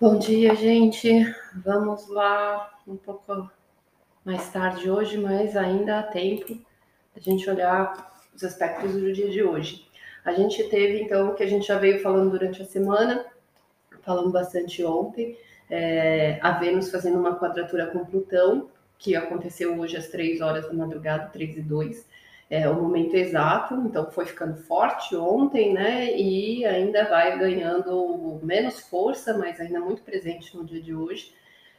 Bom 0.00 0.16
dia, 0.16 0.54
gente. 0.54 1.10
Vamos 1.56 2.06
lá 2.06 2.70
um 2.86 2.96
pouco 2.96 3.50
mais 4.24 4.48
tarde 4.48 4.88
hoje, 4.88 5.18
mas 5.18 5.56
ainda 5.56 5.98
há 5.98 6.02
tempo 6.04 6.56
da 7.12 7.20
gente 7.20 7.50
olhar 7.50 8.08
os 8.32 8.44
aspectos 8.44 8.92
do 8.92 9.12
dia 9.12 9.28
de 9.28 9.42
hoje. 9.42 9.88
A 10.24 10.32
gente 10.32 10.62
teve, 10.68 11.02
então, 11.02 11.30
o 11.30 11.34
que 11.34 11.42
a 11.42 11.48
gente 11.48 11.66
já 11.66 11.76
veio 11.78 12.00
falando 12.00 12.30
durante 12.30 12.62
a 12.62 12.64
semana, 12.64 13.26
falando 14.02 14.30
bastante 14.30 14.84
ontem, 14.84 15.36
é, 15.68 16.38
a 16.42 16.52
Vênus 16.52 16.92
fazendo 16.92 17.18
uma 17.18 17.36
quadratura 17.36 17.88
com 17.88 18.04
Plutão, 18.04 18.70
que 19.00 19.16
aconteceu 19.16 19.76
hoje 19.80 19.96
às 19.96 20.06
3 20.06 20.40
horas 20.40 20.68
da 20.68 20.74
madrugada, 20.74 21.26
3 21.32 21.56
e 21.56 21.62
2 21.62 22.06
é, 22.50 22.68
o 22.68 22.74
momento 22.74 23.14
exato, 23.14 23.74
então 23.74 24.10
foi 24.10 24.24
ficando 24.24 24.56
forte 24.56 25.14
ontem, 25.14 25.74
né? 25.74 26.16
E 26.16 26.64
ainda 26.64 27.04
vai 27.04 27.38
ganhando 27.38 28.40
menos 28.42 28.80
força, 28.80 29.36
mas 29.36 29.60
ainda 29.60 29.80
muito 29.80 30.02
presente 30.02 30.56
no 30.56 30.64
dia 30.64 30.80
de 30.80 30.94
hoje. 30.94 31.34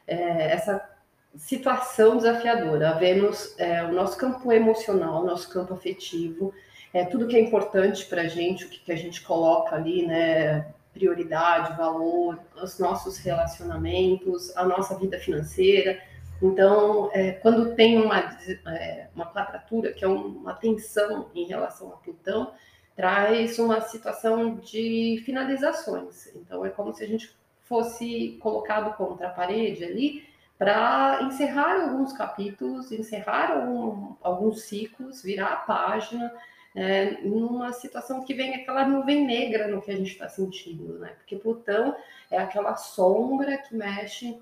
É, 0.06 0.52
essa 0.52 0.88
situação 1.36 2.16
desafiadora. 2.16 2.94
Vênus, 2.94 3.58
é, 3.58 3.82
o 3.84 3.92
nosso 3.92 4.16
campo 4.16 4.52
emocional, 4.52 5.22
o 5.22 5.26
nosso 5.26 5.50
campo 5.50 5.74
afetivo, 5.74 6.54
é 6.92 7.04
tudo 7.04 7.26
que 7.26 7.36
é 7.36 7.40
importante 7.40 8.06
para 8.06 8.22
a 8.22 8.28
gente, 8.28 8.64
o 8.64 8.68
que, 8.68 8.78
que 8.78 8.92
a 8.92 8.96
gente 8.96 9.22
coloca 9.22 9.74
ali, 9.74 10.06
né? 10.06 10.72
Prioridade, 10.92 11.76
valor, 11.76 12.38
os 12.62 12.78
nossos 12.78 13.18
relacionamentos, 13.18 14.56
a 14.56 14.64
nossa 14.64 14.96
vida 14.96 15.18
financeira 15.18 16.00
então, 16.42 17.10
é, 17.12 17.32
quando 17.32 17.74
tem 17.74 18.00
uma, 18.00 18.18
é, 18.18 19.08
uma 19.14 19.26
quadratura, 19.26 19.92
que 19.92 20.04
é 20.04 20.08
uma 20.08 20.54
tensão 20.54 21.30
em 21.34 21.44
relação 21.44 21.92
a 21.92 21.96
Plutão, 21.96 22.52
traz 22.96 23.58
uma 23.58 23.80
situação 23.82 24.56
de 24.56 25.22
finalizações. 25.24 26.34
Então, 26.34 26.64
é 26.64 26.70
como 26.70 26.92
se 26.92 27.04
a 27.04 27.06
gente 27.06 27.34
fosse 27.62 28.38
colocado 28.42 28.96
contra 28.96 29.28
a 29.28 29.32
parede 29.32 29.84
ali 29.84 30.24
para 30.58 31.20
encerrar 31.22 31.82
alguns 31.82 32.12
capítulos, 32.12 32.92
encerrar 32.92 33.52
algum, 33.52 34.14
alguns 34.22 34.62
ciclos, 34.62 35.22
virar 35.22 35.46
a 35.46 35.56
página, 35.56 36.32
é, 36.74 37.20
numa 37.22 37.72
situação 37.72 38.22
que 38.22 38.34
vem 38.34 38.54
aquela 38.54 38.86
nuvem 38.86 39.24
negra 39.24 39.68
no 39.68 39.80
que 39.80 39.90
a 39.90 39.96
gente 39.96 40.12
está 40.12 40.28
sentindo, 40.28 40.98
né? 40.98 41.14
Porque 41.18 41.36
Plutão 41.36 41.96
é 42.30 42.38
aquela 42.38 42.76
sombra 42.76 43.58
que 43.58 43.74
mexe 43.74 44.38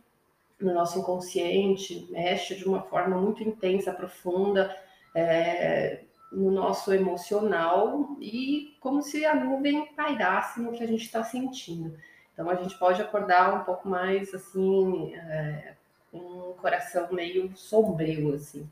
no 0.60 0.74
nosso 0.74 0.98
inconsciente, 0.98 2.08
mexe 2.10 2.54
de 2.54 2.64
uma 2.64 2.82
forma 2.82 3.16
muito 3.16 3.42
intensa, 3.42 3.92
profunda, 3.92 4.74
é, 5.14 6.00
no 6.30 6.50
nosso 6.50 6.92
emocional 6.92 8.16
e 8.20 8.76
como 8.80 9.02
se 9.02 9.24
a 9.24 9.34
nuvem 9.34 9.86
pairasse 9.94 10.60
no 10.60 10.72
que 10.72 10.82
a 10.82 10.86
gente 10.86 11.04
está 11.04 11.24
sentindo. 11.24 11.96
Então 12.32 12.48
a 12.50 12.54
gente 12.54 12.78
pode 12.78 13.00
acordar 13.00 13.54
um 13.54 13.64
pouco 13.64 13.88
mais 13.88 14.34
assim, 14.34 15.14
é, 15.14 15.74
um 16.12 16.52
coração 16.60 17.08
meio 17.12 17.56
sombrio 17.56 18.34
assim. 18.34 18.68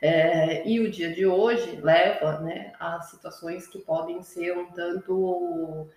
É, 0.00 0.66
e 0.68 0.80
o 0.80 0.90
dia 0.90 1.12
de 1.12 1.24
hoje 1.26 1.76
leva 1.76 2.40
né, 2.40 2.72
a 2.78 3.00
situações 3.00 3.66
que 3.66 3.78
podem 3.78 4.22
ser 4.22 4.56
um 4.56 4.66
tanto 4.66 5.88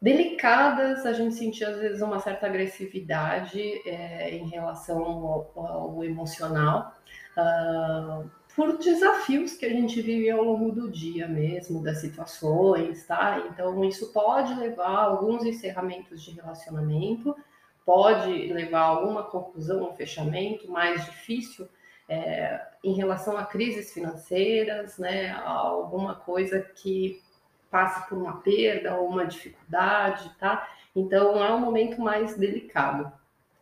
delicadas, 0.00 1.04
a 1.04 1.12
gente 1.12 1.34
sentia 1.34 1.68
às 1.68 1.78
vezes 1.78 2.00
uma 2.00 2.20
certa 2.20 2.46
agressividade 2.46 3.60
é, 3.86 4.34
em 4.34 4.48
relação 4.48 5.02
ao, 5.04 5.52
ao 5.56 6.04
emocional, 6.04 6.94
uh, 7.36 8.30
por 8.54 8.78
desafios 8.78 9.54
que 9.54 9.66
a 9.66 9.70
gente 9.70 10.00
vive 10.00 10.30
ao 10.30 10.42
longo 10.42 10.72
do 10.72 10.90
dia 10.90 11.28
mesmo, 11.28 11.82
das 11.82 11.98
situações, 11.98 13.06
tá? 13.06 13.44
Então, 13.50 13.84
isso 13.84 14.12
pode 14.12 14.54
levar 14.54 14.88
a 14.88 15.04
alguns 15.04 15.44
encerramentos 15.44 16.22
de 16.22 16.32
relacionamento, 16.32 17.36
pode 17.84 18.52
levar 18.52 18.80
a 18.80 18.86
alguma 18.86 19.22
conclusão, 19.24 19.90
um 19.90 19.94
fechamento 19.94 20.70
mais 20.70 21.04
difícil 21.04 21.68
é, 22.08 22.60
em 22.82 22.94
relação 22.94 23.36
a 23.36 23.44
crises 23.44 23.92
financeiras, 23.92 24.98
né? 24.98 25.30
Alguma 25.30 26.16
coisa 26.16 26.60
que 26.60 27.22
passa 27.70 28.06
por 28.08 28.18
uma 28.18 28.40
perda 28.40 28.96
ou 28.96 29.08
uma 29.08 29.26
dificuldade, 29.26 30.30
tá? 30.38 30.68
Então 30.94 31.42
é 31.42 31.52
um 31.52 31.60
momento 31.60 32.00
mais 32.00 32.36
delicado. 32.36 33.12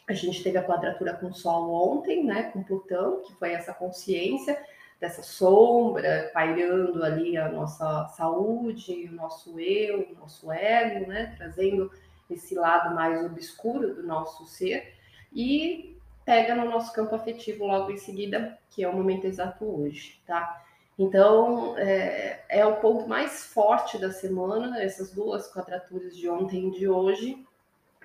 A 0.09 0.13
gente 0.13 0.43
teve 0.43 0.57
a 0.57 0.63
quadratura 0.63 1.15
com 1.15 1.27
o 1.27 1.35
Sol 1.35 1.99
ontem, 1.99 2.25
né, 2.25 2.45
com 2.45 2.63
Plutão, 2.63 3.23
que 3.23 3.35
foi 3.35 3.53
essa 3.53 3.75
consciência 3.75 4.57
dessa 5.01 5.23
sombra 5.23 6.31
pairando 6.33 7.05
ali 7.05 7.37
a 7.37 7.49
nossa 7.49 8.07
saúde, 8.17 9.09
o 9.11 9.15
nosso 9.15 9.59
eu, 9.61 10.09
o 10.11 10.15
nosso 10.21 10.51
ego, 10.51 11.07
né, 11.07 11.35
trazendo 11.37 11.91
esse 12.31 12.55
lado 12.55 12.95
mais 12.95 13.25
obscuro 13.25 13.95
do 13.95 14.03
nosso 14.03 14.47
ser 14.47 14.95
e 15.33 15.97
pega 16.25 16.55
no 16.55 16.69
nosso 16.69 16.93
campo 16.93 17.15
afetivo 17.15 17.67
logo 17.67 17.91
em 17.91 17.99
seguida, 17.99 18.59
que 18.71 18.83
é 18.83 18.89
o 18.89 18.97
momento 18.97 19.27
exato 19.27 19.65
hoje, 19.65 20.21
tá? 20.27 20.65
Então, 20.99 21.77
é, 21.77 22.43
é, 22.49 22.67
o 22.67 22.77
ponto 22.77 23.07
mais 23.07 23.45
forte 23.45 23.99
da 23.99 24.11
semana, 24.11 24.83
essas 24.83 25.13
duas 25.13 25.53
quadraturas 25.53 26.17
de 26.17 26.29
ontem 26.29 26.69
e 26.69 26.71
de 26.71 26.89
hoje, 26.89 27.45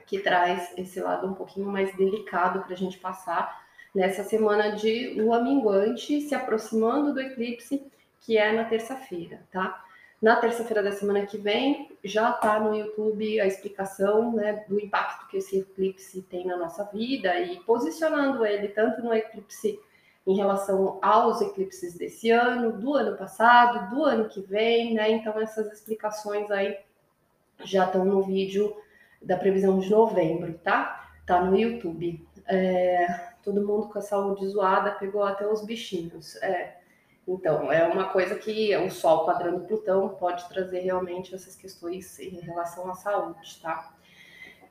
que 0.05 0.19
traz 0.19 0.73
esse 0.77 0.99
lado 0.99 1.25
um 1.25 1.33
pouquinho 1.33 1.67
mais 1.67 1.95
delicado 1.95 2.61
para 2.61 2.73
a 2.73 2.77
gente 2.77 2.99
passar 2.99 3.65
nessa 3.95 4.23
semana 4.23 4.71
de 4.75 5.13
lua 5.13 5.41
minguante, 5.41 6.19
se 6.21 6.35
aproximando 6.35 7.13
do 7.13 7.21
eclipse, 7.21 7.85
que 8.19 8.37
é 8.37 8.51
na 8.51 8.65
terça-feira, 8.65 9.41
tá? 9.51 9.83
Na 10.21 10.35
terça-feira 10.35 10.83
da 10.83 10.91
semana 10.91 11.25
que 11.25 11.37
vem, 11.37 11.97
já 12.03 12.29
está 12.29 12.59
no 12.59 12.75
YouTube 12.75 13.39
a 13.39 13.47
explicação 13.47 14.33
né, 14.33 14.65
do 14.67 14.79
impacto 14.79 15.27
que 15.27 15.37
esse 15.37 15.59
eclipse 15.59 16.21
tem 16.23 16.45
na 16.45 16.55
nossa 16.57 16.83
vida 16.83 17.39
e 17.39 17.59
posicionando 17.61 18.45
ele 18.45 18.67
tanto 18.67 19.01
no 19.01 19.13
eclipse 19.13 19.79
em 20.25 20.35
relação 20.35 20.99
aos 21.01 21.41
eclipses 21.41 21.97
desse 21.97 22.29
ano, 22.29 22.71
do 22.71 22.93
ano 22.93 23.17
passado, 23.17 23.89
do 23.89 24.03
ano 24.03 24.29
que 24.29 24.41
vem, 24.41 24.93
né? 24.93 25.09
Então 25.11 25.39
essas 25.39 25.71
explicações 25.71 26.49
aí 26.51 26.77
já 27.63 27.85
estão 27.85 28.05
no 28.05 28.21
vídeo 28.23 28.75
da 29.21 29.37
previsão 29.37 29.79
de 29.79 29.89
novembro, 29.89 30.53
tá? 30.59 31.09
Tá 31.25 31.43
no 31.43 31.57
YouTube. 31.57 32.25
É, 32.47 33.31
todo 33.43 33.65
mundo 33.65 33.89
com 33.89 33.99
a 33.99 34.01
saúde 34.01 34.47
zoada 34.47 34.91
pegou 34.91 35.23
até 35.23 35.47
os 35.47 35.63
bichinhos. 35.63 36.35
É, 36.37 36.77
então, 37.27 37.71
é 37.71 37.87
uma 37.87 38.09
coisa 38.09 38.35
que 38.35 38.75
o 38.77 38.89
Sol 38.89 39.25
quadrando 39.25 39.65
Plutão 39.65 40.09
pode 40.09 40.47
trazer 40.49 40.79
realmente 40.79 41.33
essas 41.33 41.55
questões 41.55 42.19
em 42.19 42.39
relação 42.41 42.89
à 42.89 42.95
saúde, 42.95 43.59
tá? 43.61 43.93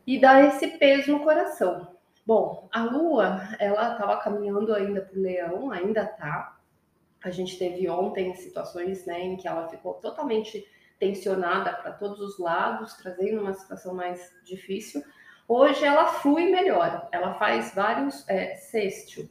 E 0.06 0.20
dá 0.20 0.42
esse 0.42 0.66
peso 0.66 1.12
no 1.12 1.20
coração. 1.20 1.88
Bom, 2.30 2.68
a 2.70 2.84
Lua, 2.84 3.40
ela 3.58 3.90
estava 3.90 4.16
caminhando 4.18 4.72
ainda 4.72 5.00
para 5.00 5.18
o 5.18 5.20
Leão, 5.20 5.72
ainda 5.72 6.06
tá. 6.06 6.56
A 7.24 7.28
gente 7.28 7.58
teve 7.58 7.90
ontem 7.90 8.32
situações 8.36 9.04
né, 9.04 9.20
em 9.20 9.36
que 9.36 9.48
ela 9.48 9.66
ficou 9.66 9.94
totalmente 9.94 10.64
tensionada 10.96 11.72
para 11.72 11.90
todos 11.90 12.20
os 12.20 12.38
lados, 12.38 12.94
trazendo 12.98 13.40
uma 13.40 13.52
situação 13.52 13.94
mais 13.94 14.32
difícil. 14.44 15.02
Hoje 15.48 15.84
ela 15.84 16.06
flui 16.06 16.52
melhor, 16.52 17.08
ela 17.10 17.34
faz 17.34 17.74
vários 17.74 18.24
é, 18.28 18.54
sextil. 18.54 19.28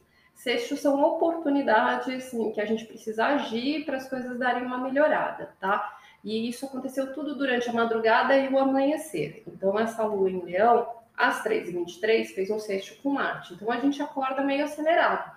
São 0.76 1.02
oportunidades 1.02 2.34
em 2.34 2.52
que 2.52 2.60
a 2.60 2.66
gente 2.66 2.84
precisa 2.84 3.28
agir 3.28 3.86
para 3.86 3.96
as 3.96 4.10
coisas 4.10 4.38
darem 4.38 4.66
uma 4.66 4.76
melhorada, 4.76 5.54
tá? 5.58 5.98
E 6.22 6.46
isso 6.46 6.66
aconteceu 6.66 7.14
tudo 7.14 7.34
durante 7.34 7.70
a 7.70 7.72
madrugada 7.72 8.36
e 8.36 8.52
o 8.52 8.58
amanhecer. 8.58 9.42
Então, 9.46 9.78
essa 9.78 10.04
lua 10.04 10.30
em 10.30 10.42
leão, 10.42 10.99
às 11.20 11.44
3h23, 11.44 12.26
fez 12.26 12.50
um 12.50 12.58
sexto 12.58 13.00
com 13.02 13.10
Marte. 13.10 13.54
Então 13.54 13.70
a 13.70 13.78
gente 13.78 14.02
acorda 14.02 14.42
meio 14.42 14.64
acelerado. 14.64 15.32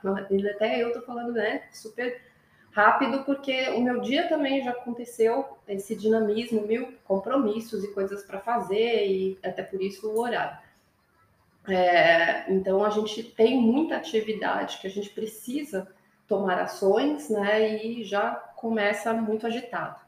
Até 0.56 0.82
eu 0.82 0.94
tô 0.94 1.02
falando, 1.02 1.34
né, 1.34 1.64
super 1.72 2.22
rápido, 2.72 3.24
porque 3.24 3.70
o 3.70 3.82
meu 3.82 4.02
dia 4.02 4.28
também 4.28 4.64
já 4.64 4.72
aconteceu 4.72 5.58
esse 5.68 5.96
dinamismo, 5.96 6.66
mil 6.66 6.94
compromissos 7.04 7.84
e 7.84 7.94
coisas 7.94 8.24
para 8.24 8.40
fazer, 8.40 9.07
e 9.07 9.40
até 9.44 9.62
por 9.62 9.81
isso 9.81 10.10
o 10.10 10.19
horário. 10.19 10.57
É, 11.68 12.52
então 12.52 12.84
a 12.84 12.90
gente 12.90 13.24
tem 13.24 13.57
muita 13.62 13.96
atividade 13.96 14.80
que 14.80 14.88
a 14.88 14.90
gente 14.90 15.10
precisa 15.10 15.88
tomar 16.28 16.60
ações, 16.60 17.30
né? 17.30 17.86
E 17.86 18.04
já 18.04 18.31
começa 18.31 19.13
muito 19.13 19.46
agitado. 19.46 20.03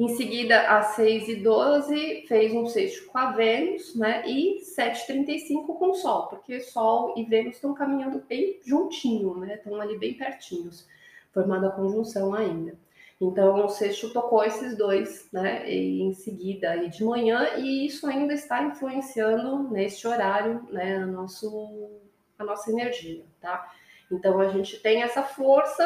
Em 0.00 0.08
seguida, 0.16 0.62
às 0.62 0.94
6 0.94 1.28
e 1.28 1.36
12 1.42 2.24
fez 2.26 2.54
um 2.54 2.64
sexto 2.64 3.06
com 3.08 3.18
a 3.18 3.32
Vênus, 3.32 3.94
né? 3.94 4.26
E 4.26 4.62
7h35 4.62 5.66
com 5.66 5.90
o 5.90 5.94
Sol, 5.94 6.26
porque 6.28 6.58
Sol 6.58 7.12
e 7.18 7.24
Vênus 7.26 7.56
estão 7.56 7.74
caminhando 7.74 8.24
bem 8.26 8.58
juntinho, 8.64 9.34
né? 9.36 9.56
Estão 9.56 9.78
ali 9.78 9.98
bem 9.98 10.14
pertinhos, 10.14 10.88
formando 11.34 11.66
a 11.66 11.70
conjunção 11.70 12.32
ainda. 12.32 12.78
Então, 13.20 13.62
o 13.62 13.68
sexto 13.68 14.10
tocou 14.10 14.42
esses 14.42 14.74
dois, 14.74 15.28
né? 15.30 15.70
E 15.70 16.00
em 16.00 16.14
seguida, 16.14 16.76
e 16.76 16.88
de 16.88 17.04
manhã, 17.04 17.58
e 17.58 17.84
isso 17.84 18.06
ainda 18.06 18.32
está 18.32 18.62
influenciando 18.62 19.64
neste 19.64 20.08
horário, 20.08 20.66
né? 20.70 20.96
A, 20.96 21.04
nosso, 21.04 21.90
a 22.38 22.44
nossa 22.44 22.70
energia, 22.70 23.22
tá? 23.38 23.70
Então, 24.10 24.40
a 24.40 24.48
gente 24.48 24.80
tem 24.80 25.02
essa 25.02 25.22
força 25.22 25.84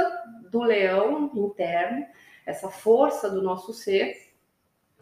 do 0.52 0.62
leão 0.62 1.32
interno 1.34 2.06
essa 2.46 2.68
força 2.68 3.30
do 3.30 3.42
nosso 3.42 3.72
ser 3.72 4.24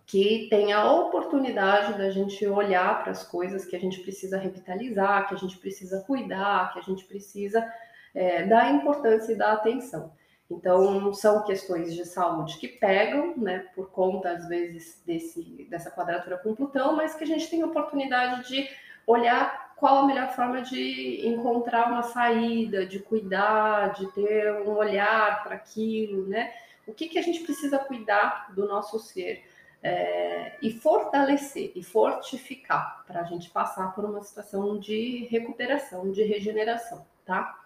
que 0.07 0.47
tem 0.51 0.73
a 0.73 0.91
oportunidade 0.93 1.97
da 1.97 2.11
gente 2.11 2.47
olhar 2.47 3.03
para 3.03 3.13
as 3.13 3.25
coisas 3.25 3.65
que 3.65 3.77
a 3.77 3.79
gente 3.79 4.01
precisa 4.01 4.37
revitalizar, 4.37 5.29
que 5.29 5.35
a 5.35 5.39
gente 5.39 5.57
precisa 5.59 6.01
cuidar, 6.01 6.73
que 6.73 6.81
a 6.81 6.83
gente 6.83 7.05
precisa 7.05 7.67
é, 8.15 8.45
dar 8.45 8.75
importância 8.75 9.33
e 9.33 9.37
dar 9.37 9.53
atenção. 9.53 10.13
Então, 10.51 11.15
são 11.15 11.45
questões 11.45 11.95
de 11.95 12.05
saúde 12.05 12.59
que 12.59 12.69
pegam, 12.69 13.35
né, 13.39 13.61
por 13.75 13.91
conta, 13.91 14.31
às 14.33 14.47
vezes, 14.49 15.01
desse, 15.07 15.67
dessa 15.71 15.91
quadratura 15.91 16.37
com 16.37 16.55
Plutão, 16.55 16.95
mas 16.95 17.15
que 17.15 17.25
a 17.25 17.27
gente 17.27 17.49
tem 17.49 17.63
a 17.63 17.67
oportunidade 17.67 18.49
de 18.49 18.69
olhar 19.07 19.73
qual 19.77 19.99
a 19.99 20.07
melhor 20.07 20.29
forma 20.33 20.61
de 20.63 21.27
encontrar 21.27 21.91
uma 21.91 22.03
saída, 22.03 22.85
de 22.85 22.99
cuidar, 22.99 23.95
de 23.95 24.07
ter 24.13 24.53
um 24.61 24.77
olhar 24.77 25.43
para 25.43 25.57
aquilo, 25.57 26.29
né? 26.29 26.53
O 26.87 26.93
que, 26.93 27.09
que 27.09 27.19
a 27.19 27.23
gente 27.23 27.41
precisa 27.41 27.79
cuidar 27.79 28.53
do 28.55 28.67
nosso 28.67 28.99
ser 28.99 29.45
é, 29.83 30.57
e 30.63 30.71
fortalecer 30.71 31.73
e 31.75 31.83
fortificar 31.83 33.05
para 33.07 33.21
a 33.21 33.25
gente 33.25 33.51
passar 33.51 33.95
por 33.95 34.05
uma 34.05 34.23
situação 34.23 34.79
de 34.79 35.27
recuperação, 35.31 36.11
de 36.11 36.23
regeneração, 36.23 37.05
tá? 37.25 37.59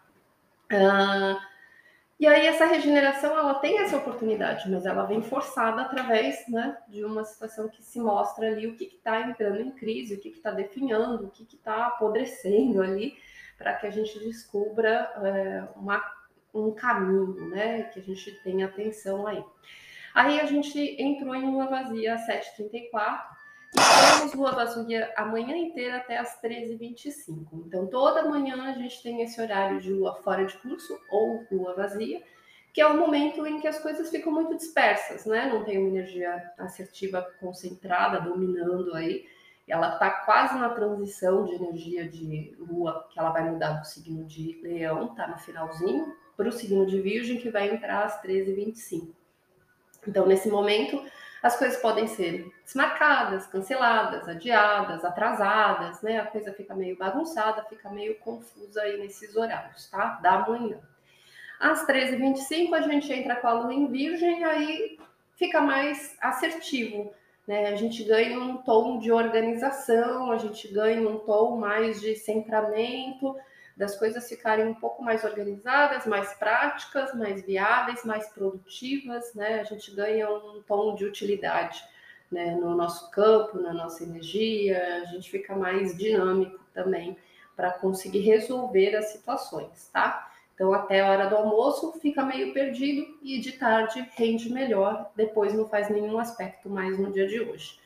Uh, 0.72 1.38
e 2.18 2.26
aí 2.26 2.46
essa 2.46 2.64
regeneração 2.64 3.38
ela 3.38 3.54
tem 3.56 3.78
essa 3.78 3.98
oportunidade, 3.98 4.70
mas 4.70 4.86
ela 4.86 5.04
vem 5.04 5.20
forçada 5.20 5.82
através 5.82 6.48
né, 6.48 6.78
de 6.88 7.04
uma 7.04 7.24
situação 7.24 7.68
que 7.68 7.82
se 7.82 8.00
mostra 8.00 8.48
ali 8.48 8.66
o 8.66 8.74
que 8.74 8.84
está 8.84 9.20
entrando 9.20 9.60
em 9.60 9.70
crise, 9.70 10.14
o 10.14 10.20
que 10.20 10.30
está 10.30 10.50
definhando, 10.50 11.26
o 11.26 11.30
que 11.30 11.42
está 11.42 11.88
apodrecendo 11.88 12.80
ali, 12.80 13.18
para 13.58 13.74
que 13.74 13.86
a 13.86 13.90
gente 13.90 14.18
descubra 14.18 15.12
é, 15.22 15.68
uma, 15.76 16.02
um 16.56 16.73
caminho, 16.73 17.49
né? 17.49 17.85
Que 17.85 18.00
a 18.00 18.03
gente 18.03 18.32
tenha 18.43 18.67
atenção 18.67 19.26
aí. 19.26 19.44
Aí 20.14 20.41
a 20.41 20.47
gente 20.47 20.79
entrou 20.99 21.35
em 21.35 21.44
uma 21.44 21.67
vazia 21.67 22.14
às 22.14 22.26
7h34 22.26 23.20
e 23.75 24.19
temos 24.19 24.35
lua 24.35 24.53
vazia 24.53 25.12
a 25.14 25.26
manhã 25.26 25.55
inteira 25.55 25.99
até 25.99 26.17
as 26.17 26.41
13h25. 26.41 27.67
Então, 27.67 27.87
toda 27.87 28.29
manhã 28.29 28.62
a 28.64 28.73
gente 28.73 29.03
tem 29.03 29.23
esse 29.23 29.38
horário 29.41 29.79
de 29.81 29.93
lua 29.93 30.14
fora 30.23 30.47
de 30.47 30.56
curso 30.56 30.99
ou 31.11 31.44
lua 31.53 31.75
vazia, 31.75 32.23
que 32.73 32.81
é 32.81 32.87
o 32.87 32.97
momento 32.97 33.47
em 33.47 33.61
que 33.61 33.69
as 33.69 33.79
coisas 33.79 34.11
ficam 34.11 34.32
muito 34.32 34.56
dispersas, 34.56 35.26
né? 35.26 35.50
Não 35.52 35.64
tem 35.64 35.79
uma 35.79 35.88
energia 35.88 36.50
assertiva 36.59 37.23
concentrada, 37.38 38.20
dominando 38.20 38.94
aí. 38.94 39.26
Ela 39.68 39.94
está 39.94 40.10
quase 40.10 40.56
na 40.58 40.68
transição 40.70 41.44
de 41.44 41.54
energia 41.54 42.08
de 42.08 42.54
lua, 42.58 43.06
que 43.10 43.18
ela 43.18 43.30
vai 43.30 43.50
mudar 43.50 43.72
do 43.72 43.84
signo 43.84 44.24
de 44.24 44.60
leão, 44.62 45.14
tá 45.14 45.26
no 45.26 45.38
finalzinho, 45.38 46.16
para 46.36 46.48
o 46.48 46.52
signo 46.52 46.86
de 46.86 47.00
virgem, 47.00 47.38
que 47.38 47.50
vai 47.50 47.68
entrar 47.68 48.04
às 48.04 48.22
13h25. 48.22 49.08
Então, 50.06 50.24
nesse 50.26 50.48
momento, 50.48 51.02
as 51.42 51.56
coisas 51.56 51.80
podem 51.80 52.06
ser 52.06 52.52
desmarcadas, 52.64 53.46
canceladas, 53.46 54.28
adiadas, 54.28 55.04
atrasadas, 55.04 56.00
né? 56.02 56.18
A 56.18 56.26
coisa 56.26 56.52
fica 56.52 56.74
meio 56.74 56.96
bagunçada, 56.96 57.64
fica 57.64 57.90
meio 57.90 58.16
confusa 58.18 58.82
aí 58.82 58.98
nesses 58.98 59.36
horários, 59.36 59.88
tá? 59.90 60.18
Da 60.22 60.48
manhã. 60.48 60.78
Às 61.58 61.86
13h25 61.86 62.74
a 62.74 62.80
gente 62.82 63.12
entra 63.12 63.36
com 63.36 63.48
a 63.48 63.52
lua 63.52 63.72
em 63.72 63.86
virgem, 63.86 64.44
aí 64.44 64.98
fica 65.36 65.60
mais 65.60 66.16
assertivo, 66.20 67.12
né? 67.46 67.69
A 67.69 67.76
gente 67.76 68.02
ganha 68.04 68.38
um 68.38 68.56
tom 68.58 68.98
de 68.98 69.12
organização, 69.12 70.31
a 70.31 70.38
gente 70.38 70.69
ganha 70.69 71.08
um 71.08 71.19
tom 71.19 71.56
mais 71.56 72.00
de 72.00 72.14
centramento, 72.16 73.37
das 73.76 73.96
coisas 73.98 74.26
ficarem 74.28 74.66
um 74.66 74.75
pouco 74.75 75.02
mais 75.02 75.22
organizadas, 75.22 76.06
mais 76.06 76.32
práticas, 76.34 77.14
mais 77.14 77.44
viáveis, 77.44 78.04
mais 78.04 78.28
produtivas, 78.31 79.34
né? 79.34 79.60
A 79.60 79.64
gente 79.64 79.94
ganha 79.94 80.31
um 80.31 80.62
tom 80.62 80.94
de 80.94 81.04
utilidade 81.04 81.82
né? 82.31 82.54
no 82.54 82.75
nosso 82.75 83.10
campo, 83.10 83.58
na 83.58 83.72
nossa 83.72 84.02
energia, 84.02 85.02
a 85.02 85.04
gente 85.06 85.31
fica 85.31 85.54
mais 85.54 85.96
dinâmico 85.96 86.58
também 86.72 87.16
para 87.54 87.72
conseguir 87.72 88.20
resolver 88.20 88.94
as 88.96 89.12
situações, 89.12 89.88
tá? 89.92 90.31
Então, 90.56 90.73
até 90.73 91.03
a 91.03 91.11
hora 91.11 91.26
do 91.26 91.37
almoço 91.37 91.93
fica 92.00 92.25
meio 92.25 92.55
perdido 92.55 93.19
e 93.23 93.38
de 93.38 93.53
tarde 93.53 94.08
rende 94.17 94.50
melhor, 94.50 95.12
depois 95.14 95.53
não 95.53 95.69
faz 95.69 95.91
nenhum 95.91 96.19
aspecto 96.19 96.70
mais 96.70 96.99
no 96.99 97.12
dia 97.12 97.29
de 97.29 97.38
hoje. 97.38 97.79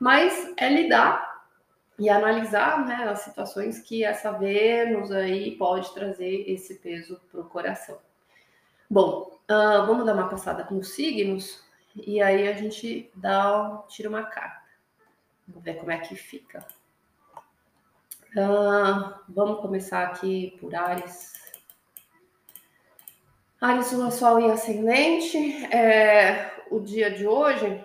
Mas 0.00 0.52
é 0.56 0.68
lidar 0.68 1.46
e 1.96 2.10
analisar 2.10 2.84
né, 2.84 3.08
as 3.08 3.20
situações 3.20 3.78
que 3.78 4.04
essa 4.04 4.32
Vênus 4.32 5.12
aí 5.12 5.56
pode 5.56 5.94
trazer 5.94 6.50
esse 6.50 6.74
peso 6.74 7.20
para 7.30 7.40
o 7.40 7.44
coração. 7.44 7.98
Bom, 8.90 9.38
uh, 9.48 9.86
vamos 9.86 10.04
dar 10.04 10.14
uma 10.14 10.28
passada 10.28 10.64
com 10.64 10.76
os 10.78 10.96
signos 10.96 11.62
e 11.94 12.20
aí 12.20 12.48
a 12.48 12.52
gente 12.52 13.12
dá, 13.14 13.84
tira 13.88 14.08
uma 14.08 14.24
carta. 14.24 14.66
Vamos 15.46 15.62
ver 15.62 15.74
como 15.74 15.92
é 15.92 15.98
que 15.98 16.16
fica. 16.16 16.66
Uh, 18.36 19.14
vamos 19.28 19.60
começar 19.60 20.02
aqui 20.02 20.56
por 20.60 20.74
Ares. 20.74 21.47
Ares, 23.60 23.90
Lua, 23.90 24.12
Sol 24.12 24.38
e 24.40 24.50
Ascendente. 24.50 25.64
É, 25.74 26.52
o 26.70 26.78
dia 26.78 27.10
de 27.10 27.26
hoje 27.26 27.84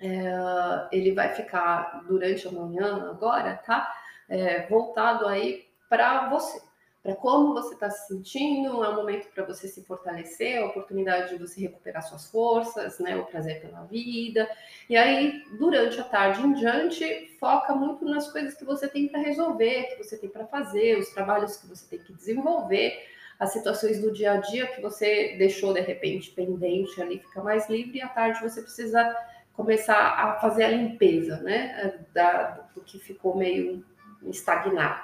é, 0.00 0.88
ele 0.90 1.12
vai 1.12 1.34
ficar 1.34 2.02
durante 2.08 2.48
a 2.48 2.50
manhã 2.50 3.10
agora, 3.10 3.60
tá? 3.66 3.94
É, 4.26 4.66
voltado 4.68 5.26
aí 5.26 5.66
para 5.86 6.30
você, 6.30 6.62
para 7.02 7.14
como 7.14 7.52
você 7.52 7.74
está 7.74 7.90
se 7.90 8.08
sentindo, 8.08 8.82
é 8.82 8.88
um 8.88 8.96
momento 8.96 9.28
para 9.34 9.44
você 9.44 9.68
se 9.68 9.84
fortalecer, 9.84 10.62
a 10.62 10.66
oportunidade 10.66 11.28
de 11.28 11.38
você 11.38 11.60
recuperar 11.60 12.02
suas 12.02 12.30
forças, 12.30 12.98
né? 12.98 13.16
O 13.16 13.26
prazer 13.26 13.60
pela 13.60 13.84
vida. 13.84 14.48
E 14.88 14.96
aí, 14.96 15.44
durante 15.58 16.00
a 16.00 16.04
tarde 16.04 16.40
em 16.40 16.54
diante, 16.54 17.36
foca 17.38 17.74
muito 17.74 18.02
nas 18.06 18.32
coisas 18.32 18.54
que 18.54 18.64
você 18.64 18.88
tem 18.88 19.08
para 19.08 19.20
resolver, 19.20 19.84
que 19.88 20.02
você 20.02 20.16
tem 20.16 20.30
para 20.30 20.46
fazer, 20.46 20.98
os 20.98 21.10
trabalhos 21.10 21.58
que 21.58 21.66
você 21.66 21.86
tem 21.86 21.98
que 21.98 22.14
desenvolver 22.14 23.14
as 23.38 23.52
situações 23.52 24.00
do 24.00 24.12
dia 24.12 24.32
a 24.32 24.36
dia 24.38 24.66
que 24.66 24.80
você 24.80 25.36
deixou 25.36 25.72
de 25.72 25.80
repente 25.80 26.30
pendente 26.30 27.00
ali 27.00 27.18
fica 27.18 27.42
mais 27.42 27.68
livre 27.68 27.98
e 27.98 28.02
à 28.02 28.08
tarde 28.08 28.40
você 28.40 28.62
precisa 28.62 29.14
começar 29.52 29.96
a 29.96 30.34
fazer 30.40 30.64
a 30.64 30.68
limpeza, 30.68 31.38
né, 31.38 31.94
da, 32.12 32.68
do 32.74 32.82
que 32.82 32.98
ficou 32.98 33.36
meio 33.36 33.82
estagnado. 34.24 35.00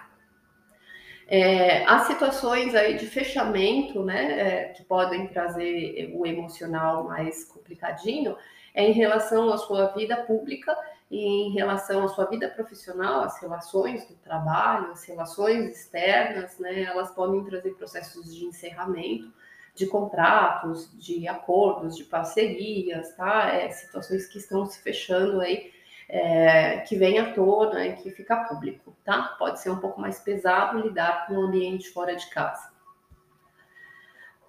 É, 1.27 1.85
as 1.87 2.03
situações 2.07 2.75
aí 2.75 2.97
de 2.97 3.07
fechamento, 3.07 4.05
né, 4.05 4.41
é, 4.41 4.65
que 4.65 4.85
podem 4.85 5.27
trazer 5.29 6.13
o 6.15 6.27
emocional 6.27 7.05
mais 7.05 7.45
complicadinho, 7.45 8.37
é 8.75 8.85
em 8.85 8.93
relação 8.93 9.51
à 9.51 9.57
sua 9.57 9.87
vida 9.89 10.17
pública 10.17 10.77
em 11.21 11.51
relação 11.51 12.05
à 12.05 12.09
sua 12.09 12.25
vida 12.25 12.49
profissional, 12.49 13.23
as 13.23 13.41
relações 13.41 14.07
do 14.07 14.15
trabalho, 14.15 14.93
as 14.93 15.05
relações 15.05 15.69
externas, 15.71 16.59
né, 16.59 16.85
elas 16.85 17.11
podem 17.11 17.45
trazer 17.45 17.75
processos 17.75 18.35
de 18.35 18.45
encerramento 18.45 19.33
de 19.75 19.87
contratos, 19.87 20.91
de 20.99 21.27
acordos, 21.27 21.97
de 21.97 22.05
parcerias, 22.05 23.15
tá? 23.17 23.49
É, 23.49 23.71
situações 23.71 24.27
que 24.27 24.39
estão 24.39 24.67
se 24.67 24.83
fechando 24.83 25.41
aí, 25.41 25.73
é, 26.09 26.81
que 26.81 26.97
vem 26.97 27.19
à 27.19 27.33
tona 27.33 27.87
e 27.87 27.97
que 27.97 28.11
fica 28.11 28.45
público, 28.45 28.95
tá? 29.05 29.35
Pode 29.39 29.61
ser 29.61 29.71
um 29.71 29.79
pouco 29.79 30.01
mais 30.01 30.21
pesado 30.21 30.79
lidar 30.79 31.27
com 31.27 31.35
o 31.35 31.43
ambiente 31.43 31.89
fora 31.89 32.15
de 32.15 32.29
casa. 32.29 32.71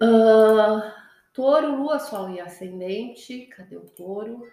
Uh, 0.02 0.92
touro, 1.32 1.74
lua, 1.76 1.98
sol 1.98 2.28
e 2.28 2.40
ascendente. 2.40 3.46
Cadê 3.46 3.76
o 3.76 3.86
touro? 3.86 4.46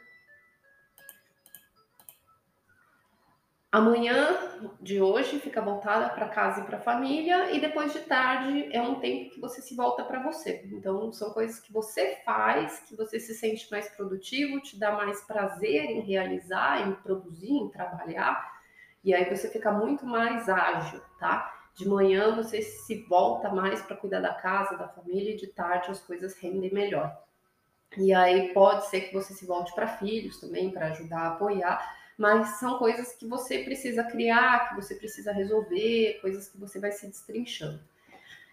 Amanhã 3.74 4.38
de 4.82 5.02
hoje 5.02 5.40
fica 5.40 5.62
voltada 5.62 6.10
para 6.10 6.28
casa 6.28 6.60
e 6.60 6.66
para 6.66 6.78
a 6.78 6.82
família, 6.82 7.52
e 7.52 7.62
depois 7.62 7.94
de 7.94 8.02
tarde 8.02 8.68
é 8.70 8.82
um 8.82 9.00
tempo 9.00 9.32
que 9.32 9.40
você 9.40 9.62
se 9.62 9.74
volta 9.78 10.04
para 10.04 10.22
você. 10.22 10.68
Então, 10.74 11.10
são 11.14 11.32
coisas 11.32 11.58
que 11.62 11.72
você 11.72 12.18
faz, 12.26 12.82
que 12.82 12.98
você 12.98 13.18
se 13.18 13.34
sente 13.34 13.72
mais 13.72 13.88
produtivo, 13.96 14.60
te 14.60 14.78
dá 14.78 14.92
mais 14.92 15.22
prazer 15.22 15.86
em 15.86 16.02
realizar, 16.02 16.86
em 16.86 16.96
produzir, 16.96 17.54
em 17.54 17.70
trabalhar, 17.70 18.46
e 19.06 19.14
aí 19.14 19.34
você 19.34 19.50
fica 19.50 19.72
muito 19.72 20.06
mais 20.06 20.50
ágil, 20.50 21.00
tá? 21.18 21.70
De 21.74 21.88
manhã 21.88 22.36
você 22.36 22.62
se 22.62 23.04
volta 23.04 23.48
mais 23.50 23.82
para 23.82 23.96
cuidar 23.96 24.20
da 24.20 24.34
casa, 24.34 24.78
da 24.78 24.90
família, 24.90 25.34
e 25.34 25.38
de 25.38 25.48
tarde 25.48 25.92
as 25.92 26.02
coisas 26.02 26.38
rendem 26.38 26.74
melhor. 26.74 27.18
E 27.98 28.14
aí 28.14 28.54
pode 28.54 28.88
ser 28.88 29.02
que 29.02 29.14
você 29.14 29.34
se 29.34 29.46
volte 29.46 29.74
para 29.74 29.88
filhos 29.88 30.42
também, 30.42 30.72
para 30.72 30.88
ajudar 30.88 31.28
apoiar 31.28 32.01
mas 32.22 32.60
são 32.60 32.78
coisas 32.78 33.14
que 33.14 33.26
você 33.26 33.64
precisa 33.64 34.04
criar, 34.04 34.70
que 34.70 34.76
você 34.76 34.94
precisa 34.94 35.32
resolver, 35.32 36.20
coisas 36.22 36.48
que 36.48 36.58
você 36.60 36.80
vai 36.80 36.92
se 36.92 37.08
destrinchando. 37.08 37.80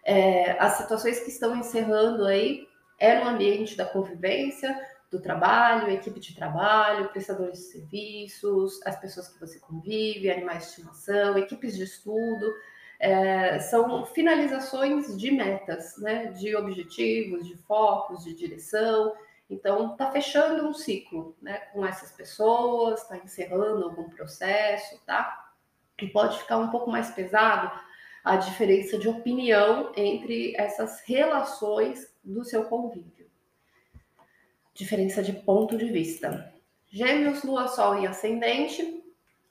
É, 0.03 0.53
as 0.53 0.79
situações 0.79 1.21
que 1.21 1.29
estão 1.29 1.55
encerrando 1.55 2.25
aí 2.25 2.67
é 2.99 3.23
no 3.23 3.29
ambiente 3.29 3.77
da 3.77 3.85
convivência, 3.85 4.75
do 5.11 5.21
trabalho, 5.21 5.91
equipe 5.91 6.19
de 6.19 6.35
trabalho, 6.35 7.11
prestadores 7.11 7.59
de 7.59 7.65
serviços, 7.65 8.81
as 8.87 8.99
pessoas 8.99 9.29
que 9.29 9.39
você 9.39 9.59
convive, 9.59 10.31
animais 10.31 10.63
de 10.63 10.69
estimação, 10.71 11.37
equipes 11.37 11.77
de 11.77 11.83
estudo. 11.83 12.55
É, 12.99 13.59
são 13.59 14.07
finalizações 14.07 15.15
de 15.15 15.31
metas, 15.31 15.99
né, 15.99 16.33
de 16.33 16.57
objetivos, 16.57 17.47
de 17.47 17.55
focos, 17.59 18.25
de 18.25 18.33
direção. 18.33 19.13
Então, 19.51 19.93
está 19.93 20.11
fechando 20.11 20.69
um 20.69 20.75
ciclo 20.75 21.35
né, 21.41 21.59
com 21.73 21.85
essas 21.85 22.13
pessoas, 22.13 23.03
está 23.03 23.17
encerrando 23.17 23.85
algum 23.85 24.11
processo, 24.11 25.01
tá? 25.07 25.53
E 26.01 26.07
pode 26.07 26.39
ficar 26.39 26.59
um 26.59 26.71
pouco 26.71 26.91
mais 26.91 27.11
pesado 27.11 27.73
a 28.23 28.37
diferença 28.37 28.99
de 28.99 29.09
opinião 29.09 29.91
entre 29.97 30.55
essas 30.55 31.01
relações 31.01 32.15
do 32.23 32.45
seu 32.45 32.65
convívio. 32.65 33.27
Diferença 34.75 35.23
de 35.23 35.33
ponto 35.33 35.79
de 35.79 35.87
vista. 35.87 36.53
Gêmeos, 36.91 37.43
Lua, 37.43 37.69
Sol 37.69 38.01
e 38.01 38.07
Ascendente. 38.07 39.03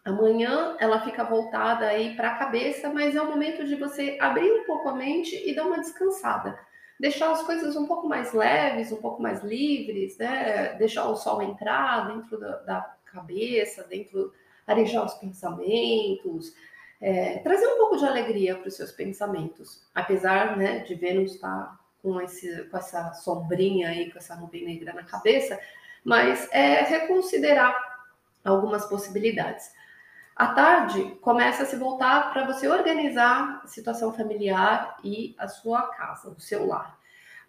Amanhã 0.06 0.78
ela 0.80 1.02
fica 1.02 1.24
voltada 1.24 1.88
aí 1.88 2.16
para 2.16 2.32
a 2.32 2.38
cabeça, 2.38 2.90
mas 2.90 3.16
é 3.16 3.22
o 3.22 3.30
momento 3.30 3.66
de 3.66 3.76
você 3.76 4.18
abrir 4.22 4.50
um 4.52 4.64
pouco 4.64 4.90
a 4.90 4.96
mente 4.96 5.36
e 5.36 5.56
dar 5.56 5.66
uma 5.66 5.80
descansada 5.80 6.67
deixar 7.00 7.32
as 7.32 7.44
coisas 7.44 7.76
um 7.76 7.86
pouco 7.86 8.08
mais 8.08 8.34
leves, 8.34 8.92
um 8.92 9.02
pouco 9.02 9.22
mais 9.22 9.44
livres, 9.44 10.18
né? 10.18 10.74
Deixar 10.74 11.08
o 11.10 11.16
sol 11.16 11.42
entrar 11.42 12.08
dentro 12.08 12.40
da, 12.40 12.58
da 12.58 12.96
cabeça, 13.06 13.84
dentro, 13.84 14.34
arejar 14.66 15.06
os 15.06 15.14
pensamentos, 15.16 16.54
é, 17.00 17.38
trazer 17.40 17.68
um 17.68 17.78
pouco 17.78 17.98
de 17.98 18.06
alegria 18.06 18.56
para 18.56 18.68
os 18.68 18.76
seus 18.76 18.92
pensamentos, 18.92 19.88
apesar 19.94 20.58
né, 20.58 20.80
de 20.80 20.96
Vênus 20.96 21.36
estar 21.36 21.48
tá 21.48 21.80
com, 22.02 22.20
esse, 22.22 22.64
com 22.66 22.78
essa 22.78 23.14
sombrinha 23.14 23.90
aí, 23.90 24.12
com 24.12 24.18
essa 24.18 24.36
nuvem 24.36 24.66
negra 24.66 24.94
na 24.94 25.04
cabeça, 25.04 25.60
mas 26.04 26.52
é 26.52 26.82
reconsiderar 26.84 27.76
algumas 28.44 28.86
possibilidades. 28.86 29.72
À 30.38 30.50
tarde, 30.50 31.18
começa 31.20 31.64
a 31.64 31.66
se 31.66 31.76
voltar 31.76 32.32
para 32.32 32.46
você 32.46 32.68
organizar 32.68 33.60
a 33.64 33.68
situação 33.68 34.14
familiar 34.14 34.96
e 35.04 35.34
a 35.36 35.48
sua 35.48 35.82
casa, 35.88 36.30
o 36.30 36.40
seu 36.40 36.68
lar. 36.68 36.96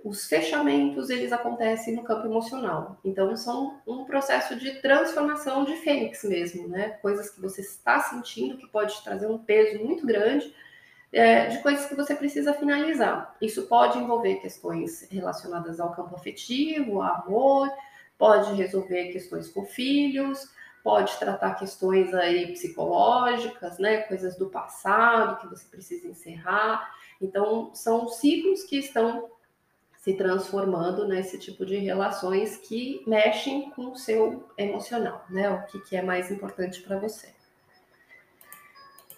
Os 0.03 0.25
fechamentos, 0.27 1.11
eles 1.11 1.31
acontecem 1.31 1.95
no 1.95 2.03
campo 2.03 2.27
emocional. 2.27 2.99
Então, 3.05 3.37
são 3.37 3.79
um 3.87 4.07
processo 4.07 4.57
de 4.57 4.81
transformação 4.81 5.67
de 5.67 5.77
fênix 5.77 6.25
mesmo, 6.25 6.67
né? 6.67 6.89
Coisas 7.03 7.29
que 7.29 7.43
você 7.43 7.61
está 7.61 8.01
sentindo 8.01 8.57
que 8.57 8.67
pode 8.69 9.05
trazer 9.05 9.27
um 9.27 9.37
peso 9.37 9.85
muito 9.85 10.07
grande, 10.07 10.51
é, 11.13 11.45
de 11.49 11.59
coisas 11.59 11.85
que 11.85 11.95
você 11.95 12.15
precisa 12.15 12.55
finalizar. 12.55 13.37
Isso 13.39 13.67
pode 13.67 13.99
envolver 13.99 14.37
questões 14.37 15.07
relacionadas 15.11 15.79
ao 15.79 15.93
campo 15.93 16.15
afetivo, 16.15 17.03
amor, 17.03 17.71
pode 18.17 18.55
resolver 18.55 19.13
questões 19.13 19.51
com 19.51 19.67
filhos, 19.67 20.57
pode 20.89 21.19
tratar 21.19 21.57
questões 21.57 22.15
aí 22.15 22.47
psicológicas, 22.47 23.79
né, 23.79 23.99
coisas 23.99 24.39
do 24.39 24.49
passado 24.49 25.39
que 25.39 25.47
você 25.47 25.69
precisa 25.69 26.09
encerrar. 26.09 26.95
Então, 27.21 27.75
são 27.75 28.09
ciclos 28.09 28.63
que 28.63 28.79
estão 28.79 29.29
se 29.99 30.15
transformando 30.15 31.07
nesse 31.07 31.39
tipo 31.39 31.67
de 31.67 31.77
relações 31.77 32.57
que 32.57 33.03
mexem 33.07 33.69
com 33.73 33.93
o 33.93 33.97
seu 33.99 34.49
emocional, 34.57 35.27
né? 35.29 35.51
O 35.51 35.67
que, 35.67 35.79
que 35.81 35.95
é 35.95 36.01
mais 36.01 36.31
importante 36.31 36.81
para 36.81 36.99
você. 36.99 37.35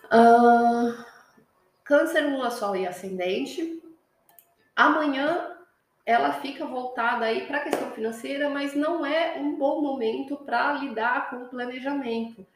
Uh, 0.07 1.05
câncer, 1.85 2.23
lua, 2.23 2.50
sol 2.50 2.75
e 2.75 2.85
ascendente. 2.85 3.81
Amanhã 4.75 5.50
ela 6.04 6.33
fica 6.35 6.66
voltada 6.66 7.26
aí 7.26 7.47
para 7.47 7.59
a 7.59 7.62
questão 7.62 7.90
financeira, 7.90 8.49
mas 8.49 8.75
não 8.75 9.04
é 9.04 9.38
um 9.38 9.57
bom 9.57 9.80
momento 9.80 10.37
para 10.37 10.73
lidar 10.73 11.30
com 11.30 11.37
o 11.37 11.49
planejamento, 11.49 12.47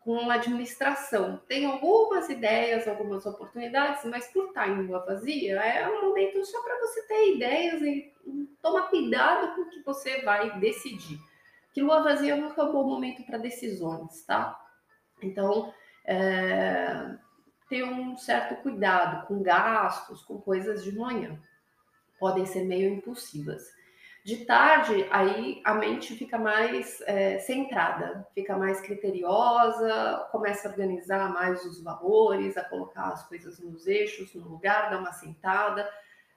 com 0.00 0.30
a 0.30 0.34
administração. 0.34 1.40
Tem 1.48 1.66
algumas 1.66 2.28
ideias, 2.28 2.86
algumas 2.86 3.26
oportunidades, 3.26 4.04
mas 4.04 4.28
por 4.32 4.46
estar 4.46 4.68
em 4.68 4.86
lua 4.86 5.04
vazia, 5.04 5.60
é 5.60 5.88
um 5.88 6.08
momento 6.08 6.44
só 6.44 6.62
para 6.62 6.78
você 6.80 7.02
ter 7.06 7.34
ideias 7.34 7.82
e 7.82 8.12
tomar 8.62 8.88
cuidado 8.88 9.54
com 9.54 9.62
o 9.62 9.68
que 9.68 9.82
você 9.82 10.22
vai 10.22 10.58
decidir. 10.60 11.18
Que 11.74 11.82
lua 11.82 12.02
vazia 12.02 12.36
não 12.36 12.54
é 12.56 12.62
um 12.62 12.72
bom 12.72 12.84
momento 12.84 13.24
para 13.24 13.36
decisões, 13.36 14.24
tá? 14.24 14.58
Então, 15.20 15.74
é, 16.04 17.16
ter 17.68 17.84
um 17.84 18.16
certo 18.16 18.62
cuidado 18.62 19.26
com 19.26 19.42
gastos, 19.42 20.22
com 20.22 20.40
coisas 20.40 20.84
de 20.84 20.96
manhã 20.96 21.38
podem 22.18 22.46
ser 22.46 22.64
meio 22.64 22.92
impulsivas. 22.92 23.74
De 24.26 24.44
tarde, 24.44 25.06
aí 25.12 25.62
a 25.64 25.72
mente 25.74 26.16
fica 26.16 26.36
mais 26.36 27.00
é, 27.02 27.38
centrada, 27.38 28.26
fica 28.34 28.56
mais 28.58 28.80
criteriosa, 28.80 30.26
começa 30.32 30.66
a 30.66 30.72
organizar 30.72 31.32
mais 31.32 31.64
os 31.64 31.80
valores, 31.80 32.56
a 32.56 32.64
colocar 32.64 33.12
as 33.12 33.28
coisas 33.28 33.60
nos 33.60 33.86
eixos, 33.86 34.34
no 34.34 34.48
lugar, 34.48 34.90
dar 34.90 34.98
uma 34.98 35.12
sentada, 35.12 35.88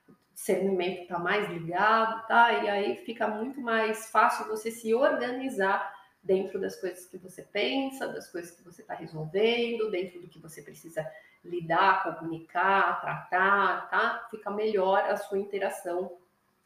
o 0.08 0.14
discernimento 0.36 1.02
está 1.02 1.18
mais 1.18 1.50
ligado, 1.50 2.28
tá? 2.28 2.54
E 2.64 2.70
aí 2.70 2.96
fica 3.06 3.28
muito 3.28 3.60
mais 3.60 4.12
fácil 4.12 4.48
você 4.48 4.70
se 4.70 4.94
organizar 4.94 5.92
dentro 6.22 6.60
das 6.60 6.76
coisas 6.76 7.06
que 7.06 7.18
você 7.18 7.42
pensa, 7.42 8.08
das 8.08 8.30
coisas 8.30 8.52
que 8.52 8.64
você 8.64 8.82
está 8.82 8.94
resolvendo, 8.94 9.90
dentro 9.90 10.22
do 10.22 10.28
que 10.28 10.40
você 10.40 10.62
precisa 10.62 11.10
lidar, 11.44 12.04
comunicar, 12.04 13.00
tratar, 13.02 13.90
tá? 13.90 14.28
Fica 14.30 14.52
melhor 14.52 15.00
a 15.00 15.16
sua 15.16 15.40
interação, 15.40 16.18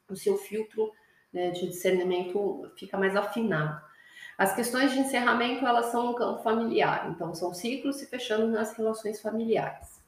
o 0.10 0.16
seu 0.16 0.38
filtro 0.38 0.92
né, 1.32 1.52
de 1.52 1.68
discernimento 1.68 2.72
fica 2.76 2.98
mais 2.98 3.16
afinado. 3.16 3.82
As 4.38 4.56
questões 4.56 4.92
de 4.92 5.00
encerramento, 5.00 5.66
elas 5.66 5.88
são 5.88 6.08
no 6.08 6.16
campo 6.16 6.42
familiar, 6.42 7.10
então 7.10 7.34
são 7.36 7.54
ciclos 7.54 7.98
se 7.98 8.08
fechando 8.08 8.48
nas 8.48 8.74
relações 8.74 9.22
familiares. 9.22 10.02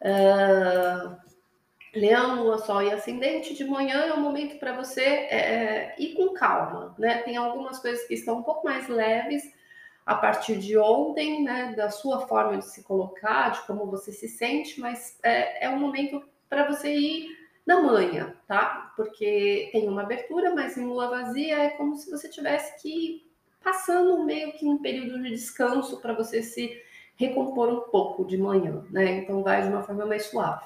Uh, 0.00 1.16
Leão, 1.96 2.42
Lua, 2.42 2.58
Sol 2.58 2.82
e 2.82 2.92
Ascendente, 2.92 3.54
de 3.54 3.64
manhã 3.64 4.04
é 4.04 4.12
um 4.12 4.20
momento 4.20 4.58
para 4.58 4.76
você 4.76 5.00
é, 5.02 5.94
ir 5.98 6.14
com 6.14 6.34
calma, 6.34 6.94
né? 6.98 7.18
Tem 7.22 7.36
algumas 7.36 7.78
coisas 7.78 8.06
que 8.06 8.14
estão 8.14 8.38
um 8.38 8.42
pouco 8.42 8.64
mais 8.66 8.86
leves, 8.88 9.42
a 10.04 10.14
partir 10.14 10.58
de 10.58 10.78
ontem, 10.78 11.42
né, 11.42 11.74
da 11.76 11.90
sua 11.90 12.28
forma 12.28 12.58
de 12.58 12.66
se 12.66 12.84
colocar, 12.84 13.50
de 13.50 13.66
como 13.66 13.86
você 13.86 14.12
se 14.12 14.28
sente, 14.28 14.80
mas 14.80 15.18
é, 15.20 15.64
é 15.66 15.68
um 15.68 15.80
momento 15.80 16.22
para 16.48 16.64
você 16.68 16.94
ir 16.94 17.36
na 17.66 17.82
manhã, 17.82 18.32
tá? 18.46 18.92
Porque 18.94 19.68
tem 19.72 19.88
uma 19.88 20.02
abertura, 20.02 20.54
mas 20.54 20.76
em 20.76 20.86
lua 20.86 21.08
vazia 21.08 21.58
é 21.58 21.70
como 21.70 21.96
se 21.96 22.08
você 22.08 22.28
tivesse 22.28 22.80
que 22.80 22.88
ir 22.88 23.32
passando 23.64 24.22
meio 24.22 24.52
que 24.52 24.64
um 24.64 24.78
período 24.78 25.20
de 25.20 25.30
descanso 25.30 26.00
para 26.00 26.12
você 26.12 26.40
se 26.40 26.80
recompor 27.16 27.68
um 27.68 27.90
pouco 27.90 28.24
de 28.24 28.38
manhã, 28.38 28.84
né? 28.90 29.18
Então 29.18 29.42
vai 29.42 29.62
de 29.62 29.68
uma 29.68 29.82
forma 29.82 30.06
mais 30.06 30.26
suave. 30.26 30.64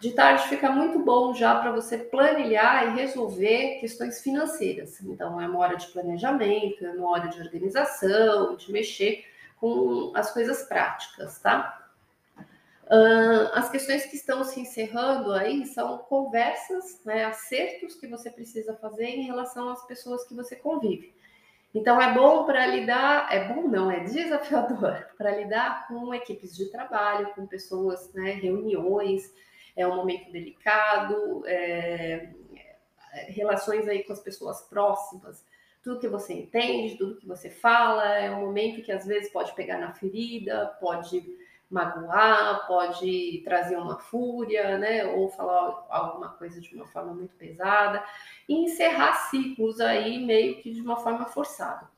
De 0.00 0.12
tarde 0.12 0.48
fica 0.48 0.70
muito 0.70 0.98
bom 0.98 1.32
já 1.32 1.54
para 1.54 1.70
você 1.70 1.96
planilhar 1.96 2.88
e 2.88 3.00
resolver 3.00 3.78
questões 3.80 4.20
financeiras. 4.20 5.00
Então, 5.00 5.40
é 5.40 5.46
uma 5.46 5.58
hora 5.58 5.76
de 5.76 5.86
planejamento, 5.86 6.84
é 6.84 6.90
uma 6.90 7.10
hora 7.10 7.28
de 7.28 7.40
organização, 7.40 8.56
de 8.56 8.70
mexer 8.70 9.24
com 9.58 10.12
as 10.14 10.32
coisas 10.32 10.64
práticas, 10.64 11.38
tá? 11.38 11.80
Uh, 12.84 13.48
as 13.54 13.70
questões 13.70 14.04
que 14.04 14.14
estão 14.14 14.44
se 14.44 14.60
encerrando 14.60 15.32
aí 15.32 15.64
são 15.64 15.96
conversas, 15.96 17.00
né, 17.02 17.24
acertos 17.24 17.94
que 17.94 18.06
você 18.06 18.30
precisa 18.30 18.74
fazer 18.74 19.06
em 19.06 19.22
relação 19.22 19.70
às 19.70 19.86
pessoas 19.86 20.28
que 20.28 20.34
você 20.34 20.54
convive. 20.54 21.14
Então 21.74 22.00
é 22.00 22.12
bom 22.12 22.44
para 22.44 22.66
lidar, 22.66 23.32
é 23.32 23.48
bom 23.48 23.66
não, 23.66 23.90
é 23.90 24.00
desafiador 24.00 25.06
para 25.16 25.34
lidar 25.34 25.88
com 25.88 26.12
equipes 26.14 26.54
de 26.54 26.66
trabalho, 26.66 27.32
com 27.34 27.46
pessoas, 27.46 28.12
né, 28.12 28.32
reuniões, 28.32 29.32
é 29.76 29.86
um 29.86 29.96
momento 29.96 30.30
delicado, 30.30 31.44
é, 31.46 32.30
relações 33.28 33.88
aí 33.88 34.02
com 34.04 34.12
as 34.12 34.20
pessoas 34.20 34.62
próximas, 34.62 35.44
tudo 35.82 36.00
que 36.00 36.08
você 36.08 36.32
entende, 36.32 36.96
tudo 36.96 37.16
que 37.16 37.26
você 37.26 37.50
fala, 37.50 38.16
é 38.16 38.30
um 38.30 38.40
momento 38.40 38.82
que 38.82 38.90
às 38.90 39.06
vezes 39.06 39.30
pode 39.30 39.54
pegar 39.54 39.78
na 39.78 39.92
ferida, 39.92 40.74
pode 40.80 41.22
magoar, 41.70 42.66
pode 42.66 43.42
trazer 43.44 43.76
uma 43.76 43.98
fúria, 43.98 44.78
né? 44.78 45.04
Ou 45.04 45.28
falar 45.28 45.86
alguma 45.90 46.30
coisa 46.30 46.60
de 46.60 46.74
uma 46.74 46.86
forma 46.86 47.12
muito 47.12 47.34
pesada, 47.36 48.02
e 48.48 48.54
encerrar 48.54 49.28
ciclos 49.28 49.80
aí 49.80 50.24
meio 50.24 50.62
que 50.62 50.72
de 50.72 50.80
uma 50.80 50.96
forma 50.96 51.26
forçada, 51.26 51.88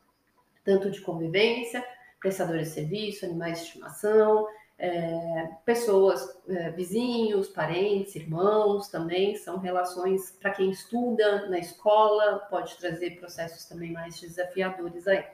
tanto 0.65 0.91
de 0.91 0.99
convivência, 0.99 1.85
prestadores 2.19 2.69
de 2.69 2.73
serviço, 2.73 3.25
animais 3.25 3.59
de 3.59 3.65
estimação, 3.67 4.47
é, 4.79 5.49
pessoas, 5.65 6.39
é, 6.47 6.69
vizinhos, 6.69 7.47
parentes, 7.49 8.15
irmãos 8.15 8.87
também, 8.89 9.35
são 9.35 9.57
relações 9.57 10.31
para 10.39 10.51
quem 10.51 10.69
estuda 10.69 11.47
na 11.49 11.57
escola, 11.57 12.39
pode 12.49 12.77
trazer 12.77 13.19
processos 13.19 13.65
também 13.65 13.91
mais 13.91 14.19
desafiadores 14.19 15.07
aí. 15.07 15.25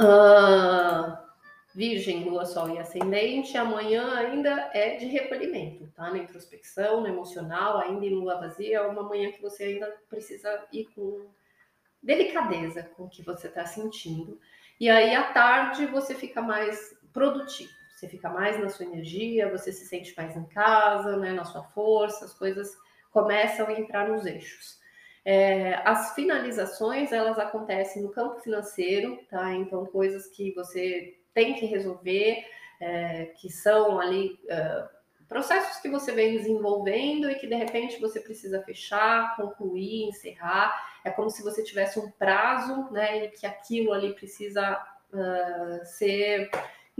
Uh, 0.00 1.18
virgem, 1.74 2.24
Lua, 2.24 2.46
Sol 2.46 2.70
e 2.70 2.78
Ascendente, 2.78 3.58
amanhã 3.58 4.14
ainda 4.14 4.70
é 4.72 4.96
de 4.96 5.04
recolhimento, 5.04 5.86
tá? 5.94 6.10
Na 6.10 6.16
introspecção, 6.16 7.02
no 7.02 7.08
emocional, 7.08 7.78
ainda 7.78 8.06
em 8.06 8.14
Lua 8.14 8.40
vazia, 8.40 8.78
é 8.78 8.80
uma 8.80 9.02
manhã 9.02 9.30
que 9.30 9.42
você 9.42 9.64
ainda 9.64 9.94
precisa 10.08 10.66
ir 10.72 10.86
com 10.94 11.28
delicadeza 12.02 12.82
com 12.96 13.04
o 13.04 13.10
que 13.10 13.22
você 13.22 13.48
está 13.48 13.66
sentindo. 13.66 14.40
E 14.80 14.88
aí, 14.88 15.14
à 15.14 15.24
tarde, 15.24 15.84
você 15.84 16.14
fica 16.14 16.40
mais 16.40 16.98
produtivo. 17.12 17.70
Você 17.94 18.08
fica 18.08 18.30
mais 18.30 18.58
na 18.58 18.68
sua 18.70 18.86
energia, 18.86 19.50
você 19.50 19.72
se 19.72 19.86
sente 19.86 20.14
mais 20.16 20.34
em 20.36 20.44
casa, 20.44 21.16
né, 21.16 21.32
na 21.32 21.44
sua 21.44 21.62
força, 21.64 22.24
as 22.24 22.32
coisas 22.32 22.74
começam 23.10 23.66
a 23.66 23.72
entrar 23.72 24.08
nos 24.08 24.24
eixos. 24.24 24.80
É, 25.22 25.74
as 25.84 26.14
finalizações 26.14 27.12
elas 27.12 27.38
acontecem 27.38 28.02
no 28.02 28.10
campo 28.10 28.40
financeiro, 28.40 29.18
tá? 29.28 29.52
Então 29.52 29.84
coisas 29.84 30.26
que 30.28 30.52
você 30.54 31.18
tem 31.34 31.54
que 31.54 31.66
resolver, 31.66 32.42
é, 32.80 33.26
que 33.38 33.50
são 33.50 34.00
ali 34.00 34.40
é, 34.48 34.88
processos 35.28 35.80
que 35.80 35.88
você 35.88 36.10
vem 36.12 36.36
desenvolvendo 36.36 37.30
e 37.30 37.36
que 37.36 37.46
de 37.46 37.54
repente 37.54 38.00
você 38.00 38.18
precisa 38.18 38.62
fechar, 38.62 39.36
concluir, 39.36 40.08
encerrar. 40.08 40.74
É 41.04 41.10
como 41.10 41.30
se 41.30 41.42
você 41.42 41.62
tivesse 41.62 42.00
um 42.00 42.10
prazo, 42.10 42.90
né? 42.90 43.26
E 43.26 43.28
que 43.28 43.46
aquilo 43.46 43.92
ali 43.92 44.12
precisa 44.12 44.76
uh, 45.12 45.84
ser 45.84 46.50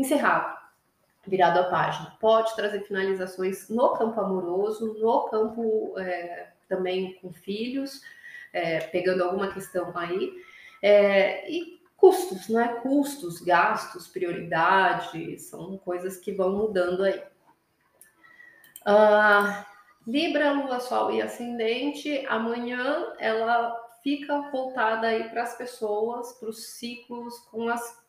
encerrado, 0.01 0.57
virado 1.27 1.61
a 1.61 1.65
página. 1.65 2.17
Pode 2.21 2.55
trazer 2.57 2.81
finalizações 2.83 3.69
no 3.69 3.91
campo 3.97 4.21
amoroso, 4.21 4.95
no 4.95 5.29
campo 5.29 5.95
é, 5.99 6.49
também 6.69 7.15
com 7.21 7.33
filhos, 7.33 8.01
é, 8.53 8.81
pegando 8.81 9.23
alguma 9.23 9.53
questão 9.53 9.93
aí. 9.97 10.33
É, 10.83 11.51
e 11.51 11.81
custos, 11.97 12.49
né? 12.49 12.81
Custos, 12.83 13.41
gastos, 13.41 14.09
prioridades, 14.09 15.43
são 15.43 15.77
coisas 15.79 16.17
que 16.17 16.33
vão 16.33 16.57
mudando 16.57 17.05
aí. 17.05 17.23
Uh, 18.87 19.65
Libra, 20.07 20.53
Lua, 20.53 20.81
Sol 20.81 21.13
e 21.13 21.21
Ascendente, 21.21 22.25
amanhã 22.27 23.13
ela 23.19 23.77
fica 24.03 24.51
voltada 24.51 25.09
aí 25.09 25.29
para 25.29 25.43
as 25.43 25.57
pessoas, 25.57 26.33
para 26.33 26.49
os 26.49 26.67
ciclos 26.69 27.39
com 27.51 27.69
as, 27.69 28.00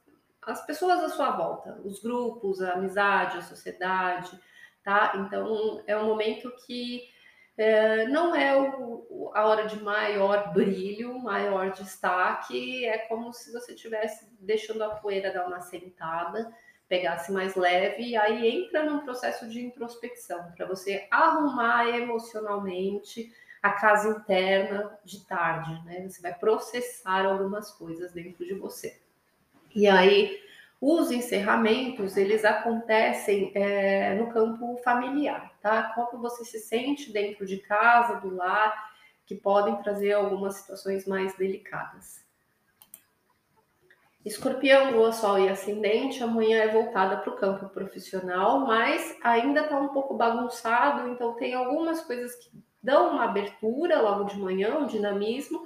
as 0.44 0.66
pessoas 0.66 1.04
à 1.04 1.10
sua 1.10 1.32
volta, 1.32 1.80
os 1.84 2.02
grupos, 2.02 2.62
a 2.62 2.74
amizade, 2.74 3.38
a 3.38 3.42
sociedade, 3.42 4.40
tá? 4.84 5.14
Então 5.16 5.84
é 5.86 5.96
um 5.98 6.06
momento 6.06 6.52
que 6.66 7.10
é, 7.58 8.08
não 8.08 8.36
é 8.36 8.60
o, 8.60 9.32
a 9.36 9.46
hora 9.46 9.68
de 9.68 9.82
maior 9.84 10.54
brilho, 10.54 11.20
maior 11.20 11.72
destaque, 11.72 12.86
é 12.86 12.98
como 13.00 13.32
se 13.34 13.52
você 13.52 13.74
estivesse 13.74 14.28
deixando 14.40 14.84
a 14.84 14.96
poeira 14.96 15.32
dar 15.32 15.46
uma 15.46 15.62
sentada, 15.62 16.52
pegasse 16.88 17.32
mais 17.32 17.56
leve, 17.56 18.04
e 18.04 18.18
aí 18.18 18.48
entra 18.48 18.84
num 18.84 19.00
processo 19.00 19.48
de 19.50 19.62
introspecção, 19.62 20.52
para 20.58 20.66
você 20.66 21.08
arrumar 21.12 21.88
emocionalmente 21.88 23.32
a 23.62 23.72
casa 23.72 24.10
interna 24.10 25.00
de 25.06 25.26
tarde, 25.26 25.86
né? 25.86 26.10
Você 26.10 26.22
vai 26.22 26.34
processar 26.34 27.26
algumas 27.26 27.72
coisas 27.72 28.12
dentro 28.12 28.44
de 28.44 28.56
você. 28.56 29.01
E 29.76 29.88
aí 29.88 30.42
os 30.82 31.12
encerramentos, 31.12 32.18
eles 32.18 32.44
acontecem 32.44 33.52
é, 33.54 34.16
no 34.16 34.32
campo 34.32 34.78
familiar, 34.84 35.52
tá? 35.62 35.92
Como 35.94 36.20
você 36.20 36.44
se 36.44 36.60
sente 36.60 37.14
dentro 37.14 37.46
de 37.46 37.58
casa, 37.58 38.20
do 38.20 38.36
lar, 38.36 38.92
que 39.26 39.36
podem 39.36 39.76
trazer 39.84 40.14
algumas 40.14 40.56
situações 40.56 41.06
mais 41.06 41.38
delicadas. 41.38 42.26
Escorpião, 44.26 44.92
Lua, 44.92 45.12
Sol 45.12 45.40
e 45.40 45.50
Ascendente, 45.50 46.24
amanhã 46.24 46.64
é 46.64 46.68
voltada 46.68 47.18
para 47.18 47.32
o 47.32 47.38
campo 47.38 47.70
profissional, 47.70 48.60
mas 48.66 49.18
ainda 49.24 49.62
está 49.62 49.80
um 49.80 49.90
pouco 49.90 50.16
bagunçado, 50.16 51.10
então 51.10 51.34
tem 51.36 51.54
algumas 51.54 52.02
coisas 52.02 52.36
que 52.36 52.52
dão 52.82 53.12
uma 53.12 53.26
abertura 53.26 54.02
logo 54.02 54.26
de 54.26 54.38
manhã, 54.38 54.78
um 54.78 54.86
dinamismo, 54.86 55.64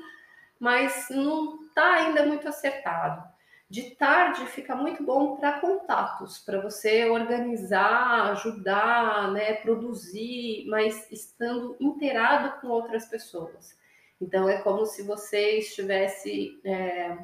mas 0.59 1.07
não 1.09 1.63
está 1.63 1.95
ainda 1.95 2.25
muito 2.25 2.47
acertado. 2.47 3.34
De 3.67 3.95
tarde 3.95 4.45
fica 4.45 4.75
muito 4.75 5.03
bom 5.03 5.37
para 5.37 5.59
contatos, 5.59 6.37
para 6.37 6.61
você 6.61 7.09
organizar, 7.09 8.31
ajudar, 8.31 9.31
né, 9.31 9.53
produzir, 9.53 10.65
mas 10.67 11.11
estando 11.11 11.75
inteirado 11.79 12.61
com 12.61 12.67
outras 12.67 13.05
pessoas. 13.05 13.75
Então 14.21 14.47
é 14.47 14.61
como 14.61 14.85
se 14.85 15.01
você 15.01 15.57
estivesse 15.57 16.61
é, 16.63 17.17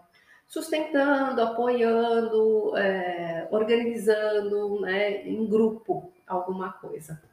sustentando, 0.47 1.41
apoiando, 1.41 2.75
é, 2.75 3.47
organizando, 3.51 4.81
né, 4.81 5.23
em 5.27 5.47
grupo 5.47 6.11
alguma 6.27 6.73
coisa 6.73 7.30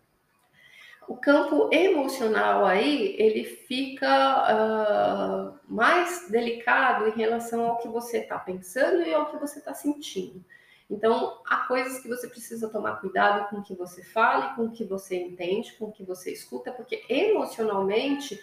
o 1.09 1.17
campo 1.17 1.71
emocional 1.73 2.67
aí 2.67 3.17
ele 3.19 3.45
fica 3.45 4.45
uh, 4.53 5.59
mais 5.67 6.29
delicado 6.31 7.09
em 7.09 7.13
relação 7.13 7.65
ao 7.65 7.79
que 7.79 7.89
você 7.89 8.19
está 8.19 8.39
pensando 8.39 9.03
e 9.03 9.15
ao 9.15 9.31
que 9.31 9.39
você 9.39 9.59
está 9.59 9.73
sentindo. 9.73 10.45
Então, 10.91 11.43
há 11.47 11.67
coisas 11.67 12.01
que 12.01 12.09
você 12.09 12.29
precisa 12.29 12.69
tomar 12.71 12.97
cuidado 12.97 13.49
com 13.49 13.57
o 13.57 13.63
que 13.63 13.75
você 13.75 14.03
fala, 14.03 14.55
com 14.55 14.65
o 14.65 14.71
que 14.71 14.85
você 14.85 15.17
entende, 15.17 15.75
com 15.79 15.87
o 15.87 15.93
que 15.93 16.03
você 16.03 16.33
escuta, 16.33 16.73
porque 16.73 17.03
emocionalmente 17.09 18.41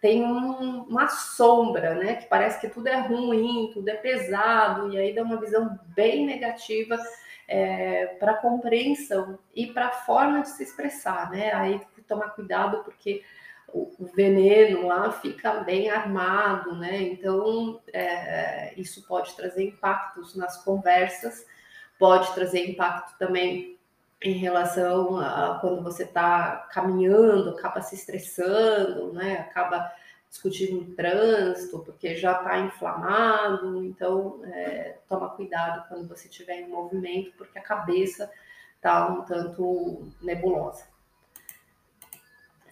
tem 0.00 0.22
um, 0.22 0.82
uma 0.82 1.08
sombra, 1.08 1.94
né? 1.94 2.14
Que 2.16 2.26
parece 2.26 2.60
que 2.60 2.68
tudo 2.68 2.86
é 2.88 3.00
ruim, 3.00 3.70
tudo 3.72 3.88
é 3.88 3.94
pesado, 3.94 4.92
e 4.92 4.98
aí 4.98 5.12
dá 5.12 5.22
uma 5.22 5.40
visão 5.40 5.78
bem 5.88 6.24
negativa 6.24 6.96
é, 7.48 8.06
para 8.20 8.34
compreensão 8.34 9.38
e 9.54 9.66
para 9.66 9.86
a 9.86 9.92
forma 9.92 10.42
de 10.42 10.50
se 10.50 10.62
expressar, 10.62 11.30
né? 11.30 11.52
Aí 11.52 11.80
tomar 12.08 12.30
cuidado 12.30 12.82
porque 12.84 13.22
o, 13.72 14.10
veneno 14.14 14.86
lá 14.86 15.12
fica 15.12 15.60
bem 15.60 15.90
armado, 15.90 16.74
né? 16.74 17.02
Então 17.02 17.80
é, 17.92 18.72
isso 18.76 19.06
pode 19.06 19.34
trazer 19.36 19.64
impactos 19.64 20.34
nas 20.34 20.62
conversas, 20.64 21.46
pode 21.98 22.32
trazer 22.34 22.70
impacto 22.70 23.16
também 23.18 23.78
em 24.20 24.32
relação 24.32 25.18
a 25.18 25.58
quando 25.60 25.82
você 25.82 26.02
está 26.02 26.68
caminhando, 26.72 27.50
acaba 27.50 27.80
se 27.82 27.94
estressando, 27.94 29.12
né? 29.12 29.38
Acaba 29.38 29.92
discutindo 30.28 30.82
no 30.82 30.94
trânsito, 30.94 31.78
porque 31.80 32.14
já 32.14 32.32
está 32.32 32.58
inflamado, 32.60 33.84
então 33.84 34.40
é, 34.44 34.98
toma 35.08 35.30
cuidado 35.30 35.88
quando 35.88 36.08
você 36.08 36.28
estiver 36.28 36.60
em 36.60 36.68
movimento, 36.68 37.32
porque 37.36 37.58
a 37.58 37.62
cabeça 37.62 38.30
está 38.76 39.08
um 39.08 39.22
tanto 39.22 40.12
nebulosa. 40.20 40.84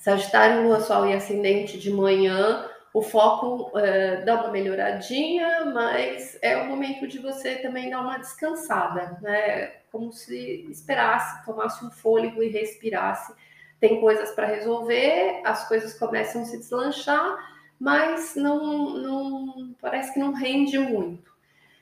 Sagitário, 0.07 0.63
Lua, 0.63 0.79
Sol 0.79 1.09
e 1.09 1.15
Ascendente 1.15 1.81
de 1.81 1.91
manhã, 1.91 2.65
o 2.95 3.03
foco 3.03 3.77
é, 3.77 4.21
dá 4.25 4.37
uma 4.37 4.53
melhoradinha, 4.53 5.65
mas 5.65 6.39
é 6.41 6.57
o 6.59 6.69
momento 6.69 7.09
de 7.09 7.19
você 7.19 7.57
também 7.57 7.91
dar 7.91 8.03
uma 8.03 8.17
descansada, 8.17 9.19
né? 9.21 9.73
Como 9.91 10.13
se 10.13 10.65
esperasse, 10.71 11.45
tomasse 11.45 11.85
um 11.85 11.91
fôlego 11.91 12.41
e 12.41 12.51
respirasse 12.51 13.35
tem 13.81 14.01
coisas 14.01 14.31
para 14.31 14.47
resolver, 14.47 15.41
as 15.45 15.67
coisas 15.67 15.99
começam 15.99 16.43
a 16.43 16.45
se 16.45 16.57
deslanchar, 16.57 17.37
mas 17.77 18.37
não, 18.37 18.91
não 18.91 19.75
parece 19.81 20.15
que 20.15 20.21
não 20.21 20.33
rende 20.33 20.79
muito. 20.79 21.33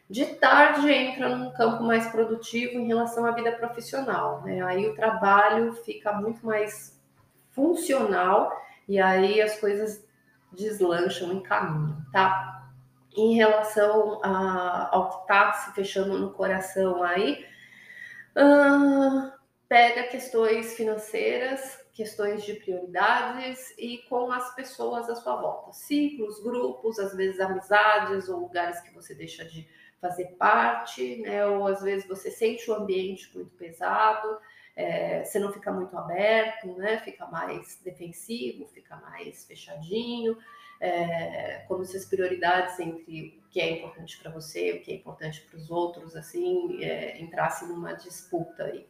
De 0.08 0.24
tarde 0.24 0.90
entra 0.90 1.36
num 1.36 1.52
campo 1.52 1.82
mais 1.82 2.06
produtivo 2.06 2.78
em 2.78 2.86
relação 2.86 3.26
à 3.26 3.32
vida 3.32 3.52
profissional, 3.52 4.40
né? 4.40 4.62
Aí 4.62 4.86
o 4.88 4.94
trabalho 4.94 5.74
fica 5.84 6.10
muito 6.14 6.46
mais 6.46 6.94
funcional 7.54 8.52
e 8.88 9.00
aí 9.00 9.40
as 9.40 9.58
coisas 9.58 10.04
deslancham 10.52 11.32
em 11.32 11.42
caminho, 11.42 11.96
tá? 12.12 12.70
Em 13.16 13.34
relação 13.34 14.20
a, 14.24 14.88
ao 14.92 15.10
que 15.10 15.22
está 15.22 15.52
se 15.52 15.72
fechando 15.72 16.18
no 16.18 16.32
coração 16.32 17.02
aí, 17.02 17.46
uh, 18.36 19.32
pega 19.68 20.08
questões 20.08 20.74
financeiras, 20.74 21.78
questões 21.92 22.44
de 22.44 22.54
prioridades 22.54 23.72
e 23.78 23.98
com 24.08 24.32
as 24.32 24.54
pessoas 24.54 25.08
à 25.08 25.14
sua 25.14 25.36
volta. 25.36 25.72
Ciclos, 25.72 26.42
grupos, 26.42 26.98
às 26.98 27.14
vezes 27.14 27.40
amizades 27.40 28.28
ou 28.28 28.40
lugares 28.40 28.80
que 28.80 28.92
você 28.92 29.14
deixa 29.14 29.44
de 29.44 29.68
fazer 30.00 30.36
parte, 30.36 31.16
né? 31.22 31.46
Ou 31.46 31.66
às 31.66 31.82
vezes 31.82 32.06
você 32.06 32.30
sente 32.30 32.68
o 32.70 32.74
ambiente 32.74 33.30
muito 33.34 33.56
pesado, 33.56 34.38
é, 34.76 35.24
você 35.24 35.38
não 35.38 35.52
fica 35.52 35.72
muito 35.72 35.96
aberto, 35.96 36.66
né? 36.76 36.98
Fica 36.98 37.26
mais 37.26 37.80
defensivo, 37.84 38.66
fica 38.66 38.96
mais 38.96 39.44
fechadinho. 39.44 40.36
É, 40.80 41.64
como 41.68 41.84
se 41.84 41.96
as 41.96 42.04
prioridades 42.04 42.78
entre 42.80 43.40
o 43.46 43.48
que 43.48 43.60
é 43.60 43.70
importante 43.70 44.18
para 44.18 44.30
você, 44.30 44.72
o 44.72 44.82
que 44.82 44.92
é 44.92 44.96
importante 44.96 45.40
para 45.42 45.56
os 45.56 45.70
outros, 45.70 46.16
assim, 46.16 46.82
é, 46.82 47.18
entrassem 47.20 47.68
numa 47.68 47.92
disputa 47.92 48.64
aí. 48.64 48.86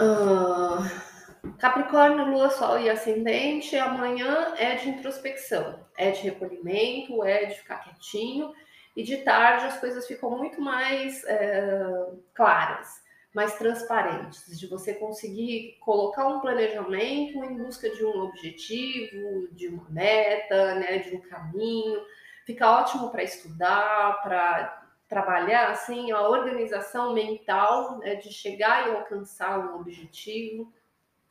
Uh, 0.00 1.12
Capricórnio, 1.58 2.24
Lua, 2.24 2.50
Sol 2.50 2.78
e 2.78 2.88
Ascendente, 2.88 3.76
amanhã 3.76 4.54
é 4.56 4.76
de 4.76 4.88
introspecção, 4.88 5.84
é 5.96 6.10
de 6.10 6.22
recolhimento, 6.22 7.22
é 7.22 7.44
de 7.44 7.54
ficar 7.56 7.84
quietinho, 7.84 8.52
e 8.96 9.02
de 9.02 9.18
tarde 9.18 9.66
as 9.66 9.78
coisas 9.78 10.06
ficam 10.06 10.30
muito 10.30 10.60
mais 10.60 11.24
é, 11.24 12.06
claras, 12.34 13.01
mais 13.34 13.56
transparentes, 13.56 14.58
de 14.58 14.66
você 14.66 14.94
conseguir 14.94 15.78
colocar 15.80 16.26
um 16.26 16.40
planejamento 16.40 17.42
em 17.42 17.56
busca 17.56 17.88
de 17.88 18.04
um 18.04 18.24
objetivo, 18.24 19.48
de 19.52 19.68
uma 19.68 19.88
meta, 19.88 20.74
né, 20.74 20.98
de 20.98 21.16
um 21.16 21.20
caminho. 21.20 22.00
Fica 22.44 22.70
ótimo 22.70 23.10
para 23.10 23.22
estudar, 23.22 24.20
para 24.22 24.82
trabalhar 25.08 25.70
assim 25.70 26.10
a 26.10 26.28
organização 26.28 27.14
mental 27.14 27.98
né, 27.98 28.16
de 28.16 28.32
chegar 28.32 28.88
e 28.88 28.96
alcançar 28.96 29.58
um 29.58 29.80
objetivo. 29.80 30.72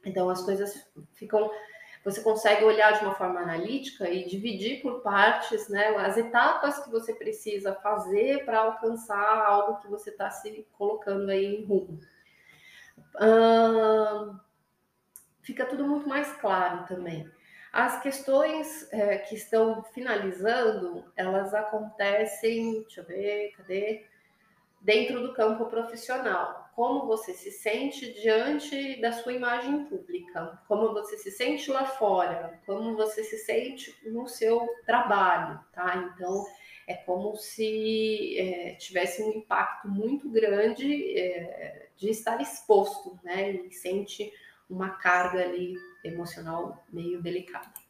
Então 0.03 0.29
as 0.29 0.43
coisas 0.43 0.91
ficam 1.13 1.51
você 2.03 2.21
consegue 2.21 2.63
olhar 2.63 2.93
de 2.93 3.05
uma 3.05 3.13
forma 3.13 3.39
analítica 3.39 4.09
e 4.09 4.25
dividir 4.25 4.81
por 4.81 5.01
partes 5.01 5.69
né, 5.69 5.87
as 5.97 6.17
etapas 6.17 6.83
que 6.83 6.89
você 6.89 7.13
precisa 7.13 7.75
fazer 7.75 8.43
para 8.43 8.59
alcançar 8.59 9.45
algo 9.45 9.79
que 9.81 9.87
você 9.87 10.09
está 10.09 10.29
se 10.29 10.67
colocando 10.77 11.29
aí 11.29 11.45
em 11.45 11.63
rumo. 11.63 11.99
fica 15.41 15.65
tudo 15.65 15.85
muito 15.85 16.09
mais 16.09 16.31
claro 16.33 16.85
também. 16.87 17.29
As 17.71 18.01
questões 18.01 18.91
é, 18.91 19.17
que 19.17 19.35
estão 19.35 19.81
finalizando, 19.93 21.05
elas 21.15 21.53
acontecem, 21.53 22.81
deixa 22.81 22.99
eu 22.99 23.05
ver, 23.05 23.53
cadê? 23.55 24.05
Dentro 24.81 25.21
do 25.21 25.33
campo 25.33 25.67
profissional. 25.67 26.60
Como 26.75 27.05
você 27.05 27.33
se 27.33 27.51
sente 27.51 28.13
diante 28.13 28.99
da 29.01 29.11
sua 29.11 29.33
imagem 29.33 29.85
pública, 29.85 30.61
como 30.67 30.93
você 30.93 31.17
se 31.17 31.31
sente 31.31 31.69
lá 31.69 31.85
fora, 31.85 32.59
como 32.65 32.95
você 32.95 33.23
se 33.23 33.37
sente 33.39 33.95
no 34.09 34.27
seu 34.27 34.67
trabalho, 34.85 35.59
tá? 35.73 36.11
Então, 36.13 36.45
é 36.87 36.95
como 36.95 37.35
se 37.35 38.37
é, 38.37 38.75
tivesse 38.75 39.21
um 39.21 39.31
impacto 39.31 39.87
muito 39.87 40.29
grande 40.29 41.17
é, 41.17 41.89
de 41.95 42.09
estar 42.09 42.41
exposto, 42.41 43.19
né? 43.23 43.51
E 43.51 43.71
sente 43.71 44.31
uma 44.69 44.91
carga 44.91 45.43
ali 45.43 45.75
emocional 46.03 46.83
meio 46.91 47.21
delicada. 47.21 47.80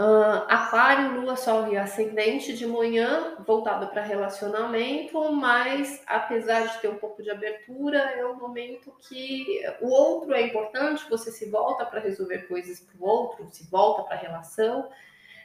Uh, 0.00 0.46
aquário, 0.48 1.20
Lua, 1.20 1.36
Sol 1.36 1.70
e 1.70 1.76
Ascendente 1.76 2.56
de 2.56 2.66
manhã, 2.66 3.36
voltado 3.46 3.86
para 3.88 4.00
relacionamento, 4.00 5.30
mas 5.30 6.02
apesar 6.06 6.68
de 6.68 6.78
ter 6.78 6.88
um 6.88 6.96
pouco 6.96 7.22
de 7.22 7.30
abertura, 7.30 7.98
é 7.98 8.24
um 8.24 8.38
momento 8.38 8.96
que 9.06 9.60
o 9.78 9.90
outro 9.90 10.32
é 10.32 10.40
importante, 10.40 11.04
você 11.10 11.30
se 11.30 11.50
volta 11.50 11.84
para 11.84 12.00
resolver 12.00 12.48
coisas 12.48 12.80
para 12.80 12.96
o 12.98 13.06
outro, 13.06 13.46
se 13.52 13.70
volta 13.70 14.02
para 14.04 14.14
a 14.14 14.18
relação, 14.18 14.88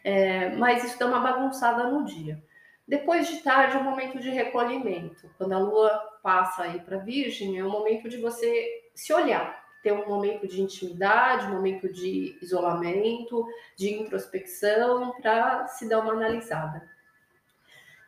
é, 0.05 0.47
mas 0.51 0.85
isso 0.85 0.97
dá 0.97 1.07
uma 1.07 1.19
bagunçada 1.19 1.89
no 1.89 2.05
dia. 2.05 2.41
Depois 2.87 3.27
de 3.27 3.43
tarde 3.43 3.75
é 3.75 3.79
um 3.79 3.83
momento 3.83 4.21
de 4.21 4.29
recolhimento. 4.29 5.29
Quando 5.37 5.51
a 5.51 5.59
lua 5.59 5.89
passa 6.23 6.63
aí 6.63 6.79
para 6.79 6.99
Virgem, 6.99 7.59
é 7.59 7.65
um 7.65 7.71
momento 7.71 8.07
de 8.07 8.21
você 8.21 8.89
se 8.95 9.11
olhar, 9.11 9.64
ter 9.85 9.93
um 9.93 10.07
momento 10.07 10.47
de 10.47 10.63
intimidade, 10.63 11.45
um 11.45 11.53
momento 11.53 11.87
de 11.87 12.35
isolamento, 12.41 13.45
de 13.77 13.93
introspecção, 13.93 15.13
para 15.21 15.67
se 15.67 15.87
dar 15.87 15.99
uma 15.99 16.13
analisada. 16.13 16.89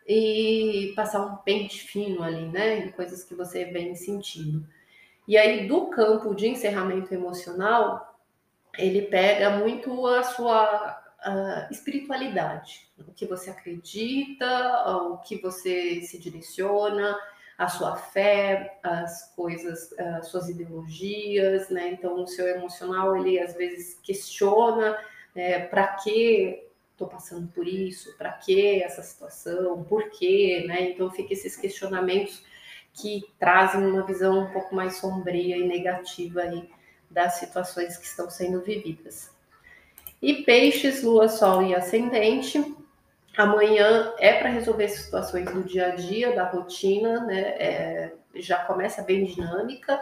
E 0.07 0.91
passar 0.95 1.23
um 1.23 1.35
pente 1.35 1.83
fino 1.83 2.23
ali, 2.23 2.47
né? 2.47 2.79
Em 2.79 2.91
coisas 2.91 3.23
que 3.23 3.35
você 3.35 3.65
vem 3.65 3.93
sentindo. 3.93 4.67
E 5.27 5.37
aí, 5.37 5.67
do 5.67 5.85
campo 5.91 6.33
de 6.33 6.47
encerramento 6.47 7.13
emocional, 7.13 8.17
ele 8.75 9.03
pega 9.03 9.51
muito 9.51 10.07
a 10.07 10.23
sua 10.23 11.03
a 11.19 11.67
espiritualidade, 11.69 12.87
o 12.97 13.11
que 13.11 13.25
você 13.25 13.49
acredita, 13.49 14.47
o 15.01 15.17
que 15.17 15.41
você 15.41 16.01
se 16.01 16.17
direciona, 16.17 17.17
a 17.57 17.67
sua 17.67 17.95
fé, 17.95 18.77
as 18.83 19.33
coisas, 19.35 19.91
as 19.97 20.27
suas 20.27 20.47
ideologias, 20.47 21.69
né? 21.69 21.89
Então, 21.89 22.21
o 22.21 22.27
seu 22.27 22.47
emocional, 22.47 23.17
ele 23.17 23.39
às 23.39 23.55
vezes 23.55 23.99
questiona 24.03 24.97
é, 25.33 25.59
para 25.59 25.87
que 25.87 26.63
estou 26.91 27.07
passando 27.07 27.47
por 27.47 27.67
isso, 27.67 28.15
para 28.17 28.31
que 28.33 28.81
essa 28.81 29.01
situação, 29.01 29.83
por 29.83 30.09
quê, 30.11 30.65
né? 30.67 30.91
Então, 30.91 31.09
fica 31.09 31.33
esses 31.33 31.55
questionamentos 31.55 32.43
que 32.93 33.23
trazem 33.39 33.85
uma 33.85 34.03
visão 34.03 34.39
um 34.39 34.51
pouco 34.51 34.75
mais 34.75 34.97
sombria 34.97 35.57
e 35.57 35.67
negativa 35.67 36.41
aí 36.41 36.69
das 37.09 37.35
situações 37.35 37.97
que 37.97 38.05
estão 38.05 38.29
sendo 38.29 38.61
vividas. 38.61 39.31
E 40.21 40.43
peixes, 40.43 41.03
lua, 41.03 41.29
sol 41.29 41.61
e 41.63 41.75
ascendente, 41.75 42.75
Amanhã 43.38 44.13
é 44.17 44.34
para 44.39 44.50
resolver 44.50 44.88
situações 44.89 45.45
do 45.52 45.63
dia 45.63 45.89
a 45.89 45.95
dia, 45.95 46.36
da 46.36 46.50
rotina, 46.50 47.23
né? 47.23 47.41
É, 47.60 48.13
já 48.34 48.65
começa 48.65 49.04
bem 49.04 49.26
dinâmica, 49.26 50.02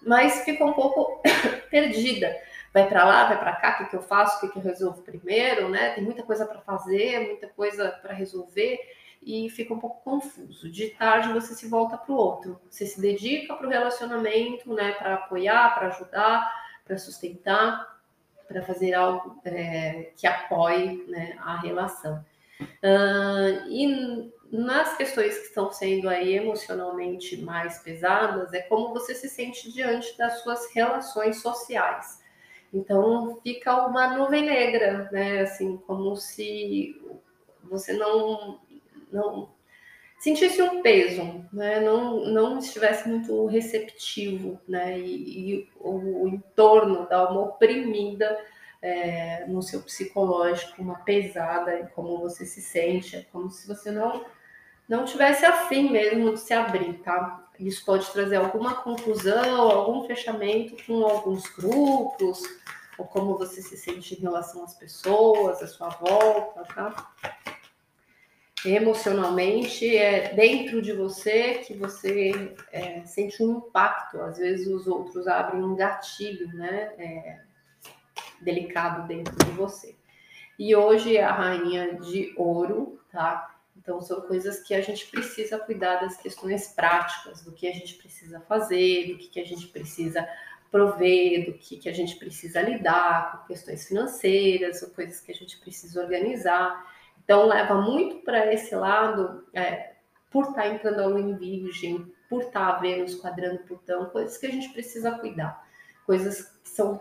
mas 0.00 0.44
fica 0.44 0.64
um 0.64 0.72
pouco 0.72 1.20
perdida. 1.70 2.34
Vai 2.72 2.88
para 2.88 3.04
lá, 3.04 3.26
vai 3.26 3.38
para 3.38 3.56
cá, 3.56 3.74
o 3.74 3.78
que, 3.78 3.90
que 3.90 3.96
eu 3.96 4.02
faço, 4.02 4.38
o 4.38 4.40
que, 4.40 4.48
que 4.48 4.58
eu 4.58 4.62
resolvo 4.62 5.02
primeiro, 5.02 5.68
né? 5.68 5.90
Tem 5.90 6.02
muita 6.02 6.22
coisa 6.22 6.46
para 6.46 6.60
fazer, 6.60 7.26
muita 7.26 7.48
coisa 7.48 7.90
para 8.00 8.14
resolver 8.14 8.78
e 9.22 9.50
fica 9.50 9.74
um 9.74 9.78
pouco 9.78 10.02
confuso. 10.02 10.70
De 10.70 10.88
tarde 10.88 11.34
você 11.34 11.54
se 11.54 11.68
volta 11.68 11.98
para 11.98 12.12
o 12.12 12.16
outro, 12.16 12.58
você 12.70 12.86
se 12.86 12.98
dedica 12.98 13.54
para 13.56 13.66
o 13.66 13.70
relacionamento, 13.70 14.72
né? 14.72 14.92
Para 14.92 15.14
apoiar, 15.14 15.74
para 15.74 15.88
ajudar, 15.88 16.50
para 16.82 16.96
sustentar, 16.96 18.00
para 18.48 18.62
fazer 18.62 18.94
algo 18.94 19.38
é, 19.44 20.12
que 20.16 20.26
apoie 20.26 21.04
né, 21.08 21.36
a 21.40 21.60
relação. 21.60 22.24
Uh, 22.60 23.68
e 23.68 24.32
nas 24.50 24.96
questões 24.96 25.38
que 25.38 25.46
estão 25.46 25.70
sendo 25.70 26.08
aí 26.08 26.34
emocionalmente 26.34 27.36
mais 27.38 27.78
pesadas, 27.78 28.52
é 28.52 28.60
como 28.62 28.92
você 28.92 29.14
se 29.14 29.28
sente 29.28 29.72
diante 29.72 30.16
das 30.18 30.42
suas 30.42 30.72
relações 30.74 31.40
sociais. 31.40 32.20
Então 32.72 33.38
fica 33.42 33.86
uma 33.86 34.16
nuvem 34.16 34.44
negra, 34.44 35.08
né? 35.12 35.42
Assim, 35.42 35.76
como 35.86 36.16
se 36.16 37.00
você 37.62 37.92
não, 37.92 38.60
não 39.12 39.50
sentisse 40.18 40.60
um 40.62 40.82
peso, 40.82 41.44
né? 41.52 41.80
Não, 41.80 42.26
não 42.26 42.58
estivesse 42.58 43.08
muito 43.08 43.46
receptivo, 43.46 44.60
né? 44.68 44.98
E, 44.98 45.54
e 45.54 45.68
o, 45.78 46.24
o 46.24 46.28
entorno 46.28 47.06
dá 47.08 47.28
uma 47.30 47.42
oprimida 47.42 48.38
é, 48.82 49.44
no 49.46 49.62
seu 49.62 49.80
psicológico, 49.82 50.80
uma 50.80 51.00
pesada 51.00 51.78
em 51.78 51.86
como 51.86 52.18
você 52.18 52.44
se 52.44 52.62
sente, 52.62 53.16
é 53.16 53.26
como 53.30 53.50
se 53.50 53.66
você 53.66 53.90
não 53.90 54.24
não 54.88 55.04
tivesse 55.04 55.46
afim 55.46 55.88
mesmo 55.88 56.34
de 56.34 56.40
se 56.40 56.52
abrir, 56.52 56.94
tá? 56.94 57.48
Isso 57.60 57.84
pode 57.84 58.10
trazer 58.10 58.34
alguma 58.36 58.82
conclusão, 58.82 59.70
algum 59.70 60.04
fechamento 60.04 60.76
com 60.84 61.04
alguns 61.04 61.48
grupos, 61.48 62.42
ou 62.98 63.04
como 63.04 63.38
você 63.38 63.62
se 63.62 63.76
sente 63.76 64.16
em 64.16 64.20
relação 64.20 64.64
às 64.64 64.74
pessoas, 64.74 65.62
à 65.62 65.68
sua 65.68 65.90
volta, 65.90 66.64
tá? 66.74 67.12
Emocionalmente, 68.64 69.96
é 69.96 70.34
dentro 70.34 70.82
de 70.82 70.92
você 70.92 71.54
que 71.66 71.72
você 71.72 72.52
é, 72.72 73.04
sente 73.06 73.40
um 73.44 73.58
impacto. 73.58 74.20
Às 74.20 74.38
vezes 74.38 74.66
os 74.66 74.88
outros 74.88 75.28
abrem 75.28 75.62
um 75.62 75.76
gatilho, 75.76 76.48
né? 76.48 76.92
É, 76.98 77.40
delicado 78.40 79.06
dentro 79.06 79.34
de 79.44 79.50
você. 79.52 79.94
E 80.58 80.76
hoje 80.76 81.16
é 81.16 81.24
a 81.24 81.32
rainha 81.32 81.94
de 81.94 82.34
ouro, 82.36 83.00
tá? 83.10 83.56
Então 83.76 84.00
são 84.00 84.20
coisas 84.20 84.60
que 84.60 84.74
a 84.74 84.80
gente 84.80 85.06
precisa 85.06 85.58
cuidar 85.58 85.96
das 85.96 86.16
questões 86.16 86.68
práticas, 86.68 87.42
do 87.42 87.52
que 87.52 87.66
a 87.66 87.72
gente 87.72 87.94
precisa 87.94 88.40
fazer, 88.40 89.12
do 89.12 89.18
que, 89.18 89.28
que 89.28 89.40
a 89.40 89.46
gente 89.46 89.66
precisa 89.68 90.28
prover, 90.70 91.46
do 91.46 91.58
que, 91.58 91.76
que 91.78 91.88
a 91.88 91.92
gente 91.92 92.16
precisa 92.16 92.60
lidar 92.60 93.32
com 93.32 93.46
questões 93.46 93.88
financeiras, 93.88 94.82
ou 94.82 94.90
coisas 94.90 95.20
que 95.20 95.32
a 95.32 95.34
gente 95.34 95.58
precisa 95.58 96.00
organizar. 96.02 96.86
Então 97.24 97.46
leva 97.46 97.74
muito 97.74 98.16
para 98.24 98.52
esse 98.52 98.74
lado, 98.74 99.46
é, 99.54 99.94
por 100.30 100.48
estar 100.48 100.62
tá 100.62 100.68
entrando 100.68 101.00
a 101.00 101.06
lua 101.06 101.20
em 101.20 101.34
virgem, 101.36 102.12
por 102.28 102.42
estar 102.42 102.74
tá 102.74 102.78
Vênus 102.78 103.14
quadrando 103.14 103.60
Plutão, 103.60 104.06
coisas 104.10 104.36
que 104.36 104.46
a 104.46 104.52
gente 104.52 104.68
precisa 104.72 105.12
cuidar, 105.12 105.66
coisas 106.06 106.42
que 106.62 106.68
são 106.68 107.00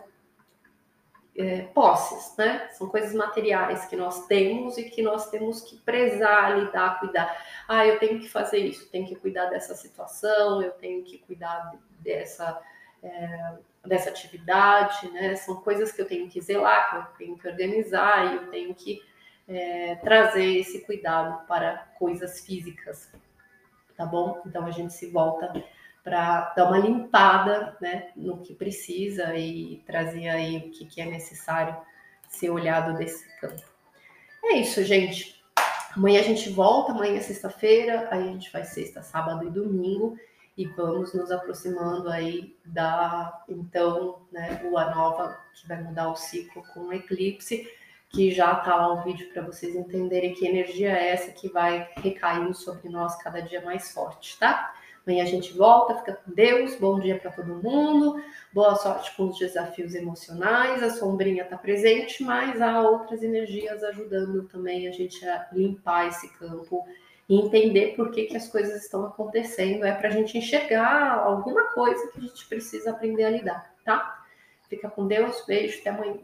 é, 1.39 1.62
posses, 1.73 2.36
né? 2.38 2.67
São 2.73 2.89
coisas 2.89 3.13
materiais 3.13 3.86
que 3.86 3.95
nós 3.95 4.28
temos 4.28 4.78
e 4.78 4.89
que 4.89 5.02
nós 5.02 5.30
temos 5.30 5.62
que 5.62 5.78
prezar, 5.78 6.60
lidar, 6.60 6.99
cuidar. 6.99 7.34
Ah, 7.65 7.88
eu 7.88 7.97
tenho 7.97 8.19
que 8.19 8.28
fazer 8.28 8.58
isso, 8.58 8.91
tenho 8.91 9.08
que 9.08 9.15
cuidar 9.15 9.45
dessa 9.45 9.73
situação, 9.73 10.62
eu 10.62 10.71
tenho 10.71 11.02
que 11.02 11.17
cuidar 11.19 11.73
dessa, 12.02 12.62
é, 13.02 13.54
dessa 13.86 14.10
atividade, 14.10 15.10
né? 15.12 15.34
São 15.38 15.62
coisas 15.62 15.93
que 15.93 16.02
eu 16.02 16.08
tenho 16.08 16.28
que 16.30 16.41
zelar, 16.41 16.89
que 16.89 16.95
eu 16.97 17.17
tenho 17.17 17.38
que 17.38 17.47
organizar 17.47 18.34
e 18.34 18.36
eu 18.36 18.52
tenho 18.52 18.75
que 18.75 19.02
é, 19.47 19.95
trazer 19.95 20.58
esse 20.58 20.82
cuidado 20.82 21.47
para 21.47 21.88
coisas 21.97 22.45
físicas, 22.45 23.10
tá 23.95 24.06
bom? 24.06 24.41
Então 24.45 24.65
a 24.65 24.71
gente 24.71 24.91
se 24.91 25.10
volta 25.10 25.54
para 26.03 26.53
dar 26.55 26.65
uma 26.65 26.77
limpada 26.77 27.77
né, 27.81 28.09
no 28.15 28.41
que 28.41 28.53
precisa 28.53 29.35
e 29.35 29.83
trazer 29.85 30.29
aí 30.29 30.57
o 30.57 30.71
que, 30.71 30.85
que 30.85 31.01
é 31.01 31.05
necessário 31.05 31.75
ser 32.27 32.49
olhado 32.49 32.97
desse 32.97 33.27
campo. 33.39 33.62
É 34.43 34.57
isso, 34.57 34.83
gente. 34.83 35.43
Amanhã 35.95 36.19
a 36.19 36.23
gente 36.23 36.49
volta, 36.49 36.91
amanhã 36.91 37.17
é 37.17 37.21
sexta-feira, 37.21 38.07
aí 38.12 38.29
a 38.29 38.31
gente 38.31 38.49
faz 38.49 38.69
sexta, 38.69 39.01
sábado 39.01 39.45
e 39.45 39.49
domingo 39.49 40.17
e 40.59 40.65
vamos 40.65 41.13
nos 41.13 41.31
aproximando 41.31 42.09
aí 42.09 42.53
da 42.65 43.43
então 43.47 44.23
né, 44.29 44.59
lua 44.62 44.93
nova 44.93 45.39
que 45.53 45.65
vai 45.65 45.81
mudar 45.81 46.09
o 46.09 46.17
ciclo 46.17 46.62
com 46.73 46.81
o 46.81 46.93
eclipse, 46.93 47.65
que 48.09 48.29
já 48.29 48.53
tá 48.55 48.75
lá 48.75 48.93
o 48.93 49.03
vídeo 49.03 49.29
para 49.31 49.41
vocês 49.41 49.73
entenderem 49.73 50.33
que 50.33 50.45
energia 50.45 50.91
é 50.91 51.12
essa 51.12 51.31
que 51.31 51.47
vai 51.47 51.89
recaindo 51.95 52.53
sobre 52.53 52.89
nós 52.89 53.15
cada 53.23 53.41
dia 53.41 53.62
mais 53.62 53.91
forte, 53.91 54.38
tá? 54.38 54.75
Amanhã 55.10 55.24
a 55.24 55.28
gente 55.28 55.58
volta, 55.58 55.95
fica 55.95 56.13
com 56.13 56.32
Deus. 56.32 56.76
Bom 56.76 57.00
dia 57.00 57.17
para 57.17 57.32
todo 57.32 57.56
mundo. 57.63 58.24
Boa 58.54 58.76
sorte 58.76 59.12
com 59.17 59.30
os 59.30 59.39
desafios 59.39 59.95
emocionais. 59.95 60.84
A 60.84 60.91
sombrinha 60.91 61.41
está 61.41 61.58
presente, 61.58 62.24
mas 62.24 62.62
há 62.62 62.80
outras 62.80 63.24
energias 63.24 63.84
ajudando 63.84 64.48
também 64.48 64.88
a 64.88 64.91
gente 64.91 65.28
a 65.28 65.48
limpar 65.52 66.10
esse 66.10 66.32
campo 66.38 66.86
e 67.28 67.39
entender 67.39 67.95
por 67.95 68.12
que, 68.12 68.26
que 68.26 68.38
as 68.38 68.50
coisas 68.50 68.84
estão 68.84 69.04
acontecendo. 69.04 69.84
É 69.84 69.93
para 69.93 70.10
a 70.10 70.12
gente 70.12 70.38
enxergar 70.38 71.15
alguma 71.15 71.74
coisa 71.74 72.12
que 72.12 72.19
a 72.19 72.22
gente 72.22 72.48
precisa 72.48 72.91
aprender 72.91 73.24
a 73.24 73.32
lidar, 73.32 73.74
tá? 73.84 74.24
Fica 74.69 74.91
com 74.91 75.08
Deus. 75.08 75.43
Beijo. 75.48 75.80
Até 75.80 75.89
amanhã. 75.89 76.19